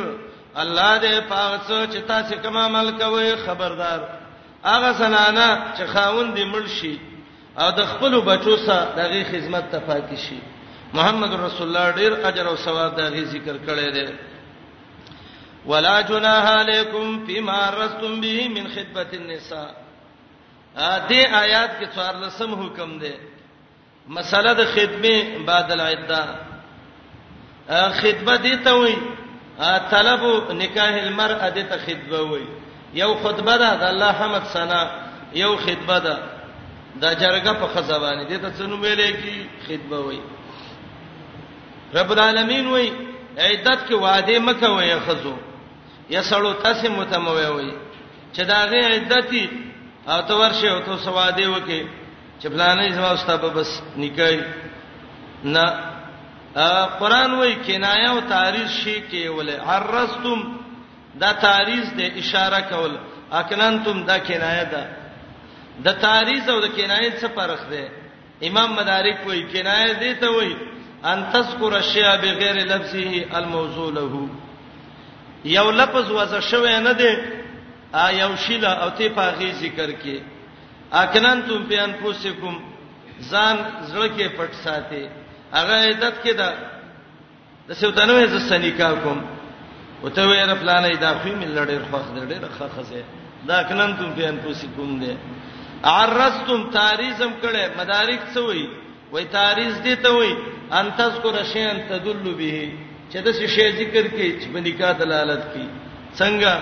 [0.56, 4.08] الله دې پاک څو چې تاسو کوم عمل کوئ خبردار
[4.64, 6.98] هغه زنانا چې خاون دې مرشي
[7.58, 10.38] او د خپل بچو سره دغه خدمت ته پاتې شي
[10.94, 14.14] محمد رسول الله ډیر اجر او ثواب دغه ذکر کړی دی
[15.66, 19.81] ولا جناح علیکم فيما رستم به من خدمت النساء
[20.76, 23.12] ا دې آیات کې څوار لسم حکم دی
[24.08, 26.22] مسله د خدمت بعد العده
[28.00, 28.96] خدمت دي ته وي
[29.90, 32.46] طلب نکاح المرأه دې ته خدمت وي
[32.94, 34.82] یو خطبه ده د الله حمد ثنا
[35.34, 36.16] یو خطبه ده
[36.96, 40.20] دا جرګه په خزبانه دې ته څنو ویلې کی خطبه وي
[41.94, 42.92] رب العالمین وي
[43.38, 45.36] عیدت کې وعده مکه وي خزو
[46.10, 47.72] یا سړو تاسو متموي وي
[48.32, 49.48] چې داغه عیدتي
[50.10, 51.86] او ته ورشه او ته سواده وکي
[52.42, 54.40] چې پلانې زما استاد بس نکای
[55.44, 55.64] نه
[57.00, 60.40] قران وای کنایه او تعریض شی کې ول عرستم
[61.20, 62.92] دا تعریض د اشاره کول
[63.32, 64.82] اکننتم دا کنایه ده
[65.84, 67.88] د تعریض او د کنایه څه فرق ده
[68.48, 70.56] امام مدارک وای کنایه دې ته وای
[71.04, 74.28] ان تذکر الشیء بغیر لفظه الموضوع له
[75.44, 77.41] یو لفظ وځ شوی نه دی
[78.00, 80.16] ا یو شیله او ته په غي ذکر کې
[81.00, 82.54] اکننتم فی انفسکم
[83.30, 83.56] ځان
[83.92, 85.04] زړه کې پټ ساتي
[85.58, 86.48] هغه عادت کې دا
[87.68, 89.18] د سوتنوې ز سنیکا کوم
[90.02, 93.02] او ته وې رب لاله دا خو مې لړې خوخ دې ډېر خخزه
[93.48, 95.12] دا اکننتم فی انفسکم دې
[95.90, 98.64] عرستم تاریزم کړه مدارک څه وې
[99.12, 100.30] وې تاریز دې ته وې
[100.78, 102.56] ان تذکر شیئا تدل به
[103.12, 105.68] چې د شی ذکر کې چې بنیکا دلالت کوي
[106.18, 106.52] څنګه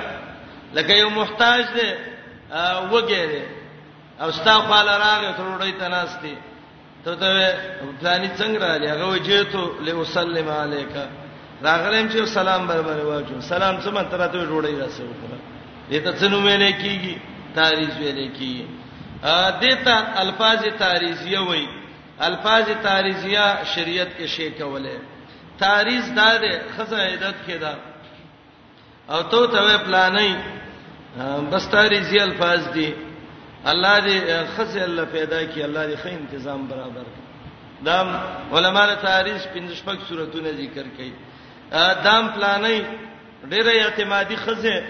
[0.75, 1.89] لکه یو محتاج دی
[2.93, 3.45] وګیره
[4.23, 6.37] او ستا خپل راغې تروړی تناستی
[7.05, 7.59] ته ته
[8.03, 11.05] ځانې څنګه راځي هغه وجهته له وسلم علیکا
[11.63, 15.39] راغلم چې سلام برابر واچو سلام څه متره ته روړی راسه وکړه
[15.91, 17.17] دې ته څه نوم ویلې کیږي
[17.55, 18.67] تعریض ویلې کیږي
[19.25, 21.69] ا دې ته الفاظ تعریضیه وایي
[22.21, 24.99] الفاظ تعریضیه شریعت کې شی کوله
[25.61, 27.73] تعریض دا ده خزه عیدت کې ده
[29.11, 30.33] او ته ته پلانې
[31.53, 32.95] بستاري زی الفاظ دي
[33.67, 37.05] الله دې خزه الله پیدا کی الله دې خې تنظیم برابر
[37.85, 38.01] دا
[38.53, 41.13] علماء تاریخ پنځشپک صورتونه ذکر کړي
[42.05, 42.85] دام پلانې
[43.51, 44.83] ډېرې اعتمادي خزه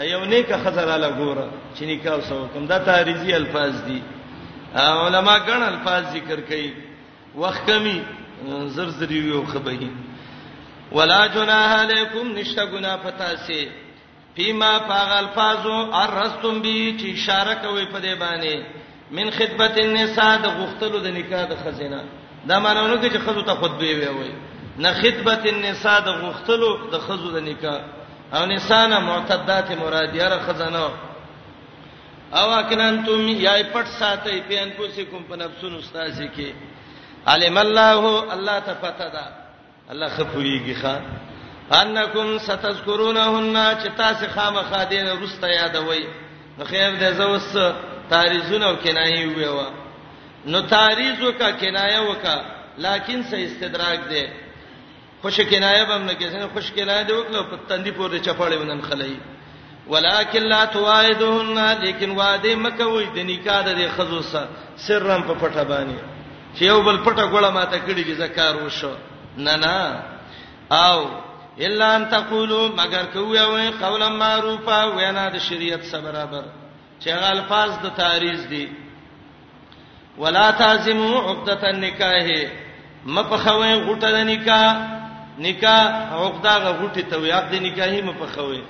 [0.00, 1.46] یو نیکه خزر علا ګوره
[1.76, 4.02] چې نکاو سو کوم دا تاریخي الفاظ دي
[4.74, 6.70] علما ګڼ الفاظ ذکر کړي
[7.34, 8.00] وخت کمی
[8.74, 9.90] زرزری یو خبري
[10.92, 13.68] ولا جناح علیکم نشته ګنا پتا سي
[14.36, 18.56] فيما فغلفازو ارستم به چې اشاره کوي په دې باندې
[19.18, 22.02] من خدمت النساء د غختلو د نکاح د خزینه
[22.48, 24.30] دا مانونه کې چې خزو ته خطبه وي وي
[24.84, 30.86] نه خدمت النساء د غختلو د خزو د نکاح او نسانه معتدات مرادیه را خزانه
[32.40, 36.48] او اکننتم یای پټ ساتي پین پوسې کوم په نفسونو استاد کې
[37.34, 39.26] علم الله الله تفتدا
[39.90, 40.94] الله خپويږي ښا
[41.80, 46.02] انکم ستذکرونهن چې تاسو خامخا دین رسته یادوي
[46.58, 47.72] نو خیر دې زوس
[48.14, 49.66] تاریخونه کنایي ویوا
[50.50, 52.36] نو تاریخ وکا کنایه وکا
[52.88, 54.26] لکن سه استدراک دی
[55.22, 58.80] خوش کنایه به موږ کې څنګه خوش کنایه دی وکړو په تندې پورې چپاړې ونن
[58.82, 59.16] خلای
[59.88, 64.48] ولکن لا توعدهن لیکن وعده مکوې د نکاح د خزو سره
[64.86, 66.00] سرم په پټه باندې
[66.58, 68.92] چې یو بل پټه ګوله ماته کړي چې زکار وشو
[69.36, 70.02] نه نه
[70.72, 71.06] او
[71.60, 76.44] الا ان تقولوا مگر کوی او قولا معروفا وینا د شریعت سره برابر
[77.02, 78.68] چې هغه الفاظ د تعریض دي
[80.18, 82.50] ولا تعزموا عقده النکاح
[83.06, 84.76] مپخوي غټه د نکاح
[85.38, 88.62] نکاح عقده غټه ته ویاق د نکاح مپخوي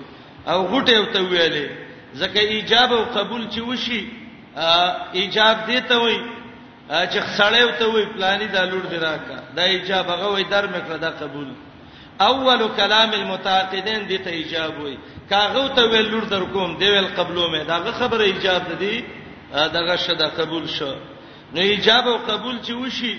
[0.49, 1.67] او غټه ته ویلې
[2.15, 4.09] ځکه ایجاب او قبول چې وشي
[5.21, 6.21] ایجاب دی ته وایي
[6.87, 10.97] چې خړې ته وې پلاني د لوړ دی راکا دا ایجاب هغه وې در مکړه
[11.03, 11.49] دا قبول
[12.21, 14.97] اول کلام المتعاقدین دې ته ایجاب وې
[15.31, 19.05] کاغه ته وې لوړ در کوم دی ول قبلو مې دا خبره ایجاب ده دي
[19.53, 20.95] دغه شدا قبول شو
[21.55, 23.15] نو ایجاب او قبول چې وشي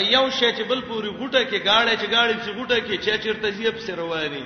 [0.00, 3.50] یو شی چې بل پوری غوټه کې گاړې چې گاړې چې غوټه کې چې چیرته
[3.50, 4.44] زیب سره وایي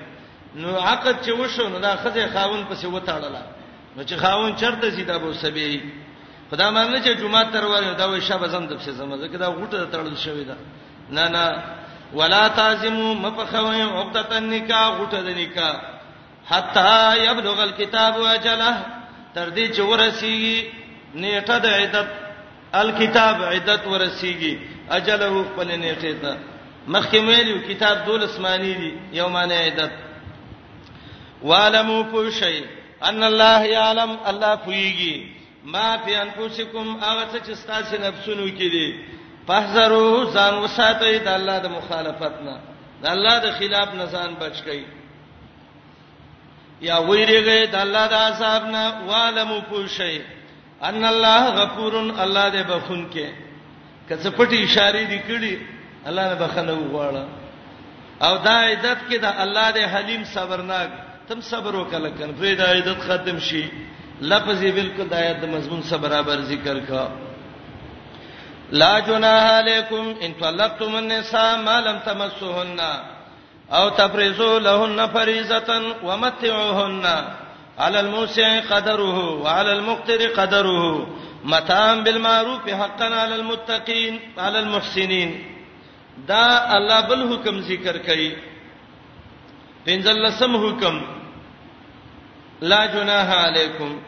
[0.55, 3.43] نو عقد چې وشو نو دا خزه خاون پسې وتاړله
[3.97, 5.81] نو چې خاون چرته زیدا به سبي
[6.51, 9.49] خدای مانه چې جمعه تر وایو دا وې شب زم د څه زم زکه دا
[9.57, 10.57] غوټه تړل شوې ده
[11.17, 11.47] نه نه
[12.15, 15.75] ولا تعزموا مفخوي عقدة النکاح غوټه د نکاح
[16.51, 18.87] حتا يبلغ الكتاب اجله
[19.35, 20.65] تر دې چې ورسیږي
[21.15, 22.09] نیټه د عدت
[22.83, 24.55] الكتاب عدت ورسیږي
[24.91, 26.37] اجله خپل نیټه ته
[26.89, 29.93] مخکې ویلو کتاب دول اسماني دي یومانه عدت
[31.43, 32.65] والمو پوشي
[33.09, 38.87] ان الله يعلم الله پويږي ما فی انفسکم هغه څه چې تاسو نفسونو کې دي
[39.47, 42.57] فحذروا ځان وساتئ د الله د مخالفت نه
[43.03, 44.83] د الله د خلاف نه ځان بچ کئ
[46.89, 50.15] یا ویریږئ د الله د عذاب نه والمو پوښئ
[50.89, 53.27] ان الله غفورن الله دې بخون کې
[54.09, 55.55] کڅ پټي اشاره دي کړي
[56.09, 57.25] الله نه بخنه وغواړه
[58.27, 60.91] او دا عیدت کې دا الله دې حلیم صبرناک
[61.29, 63.65] تم صبر وکړه کنه په دا عیدت ختم شي
[64.29, 67.05] لفظ بالکل د آیات د مضمون سره برابر ذکر کا
[68.81, 72.81] لا جناح علیکم ان طلقتم النساء ما لم تمسوهن
[73.79, 75.69] او تفرزوا لهن فريضه
[76.09, 77.05] ومتعوهن
[77.79, 81.07] على الموسع قدره وعلى المقتر قدره
[81.45, 85.31] متاع بالمعروف حقا على المتقين على المحسنين
[86.29, 88.29] دا الله بل حکم ذکر کړي
[89.89, 91.03] پنځلسم حکم
[92.61, 93.99] لا جناح علیکم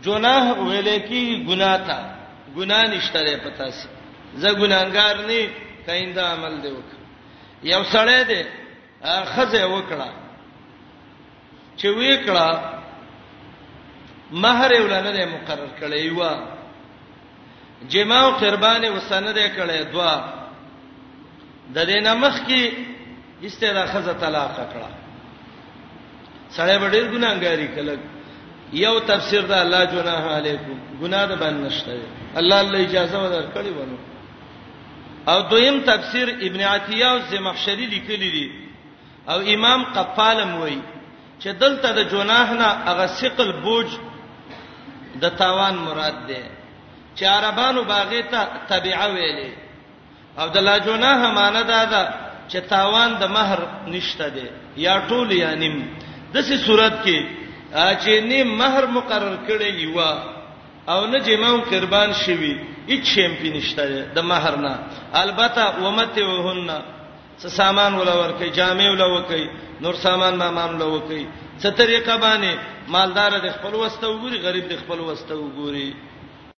[0.00, 2.16] جناح ویلې کی ګنا تا
[2.56, 3.88] ګنا نشته لري پتا سي
[4.36, 5.40] زه ګناګار نه
[5.86, 6.90] کیندا عمل دی وک
[7.72, 8.40] یو سړی دی
[9.32, 10.08] خزه وکړه
[11.78, 12.48] چې وکړه
[14.42, 16.52] مہر ولنه نه مقرر کړی و
[17.92, 20.12] جما او قربانه وسنه دې کړی دوا
[21.74, 22.70] د دې نمخ کې
[23.44, 24.90] استراخه ز طلاق کړه
[26.56, 27.96] سړی وړل ګناګاری کله
[28.72, 31.92] یو تفسیر دا الله جناح علیکم ګناه ده باندې نشته
[32.40, 33.98] الله الله اجازه ودر کړی ونه
[35.32, 38.46] او دویم تفسیر ابن عتیه او زمخشری لیکلی دی
[39.32, 40.78] او امام قفالم وای
[41.40, 43.86] چې دلته د جناح نه هغه ثقل بوج
[45.22, 46.42] د تاوان مراد ده
[47.16, 49.50] چې عربانو باغې ته تبعه ویلې
[50.40, 52.14] او د لا جناح معنی دا ده
[52.48, 55.84] چې تاوان د مہر نشته ده یا ټول یا نیم
[56.34, 57.41] دسي صورت کې
[57.74, 59.98] چې نیم مہر مقرر کړی یو
[60.92, 62.52] او نه جماو قربان شوی
[62.90, 63.82] هیڅ شیم پینشته
[64.16, 64.72] د مہر نه
[65.22, 66.68] البته ومته وهن
[67.40, 69.44] څه سامان ولا ورکي جامع ولا وکي
[69.84, 71.24] نور سامان ما مام ولا وکي
[71.62, 72.50] څه طریقه باندې
[72.94, 75.90] مالدار د خپل وسته وګوري غریب د خپل وسته وګوري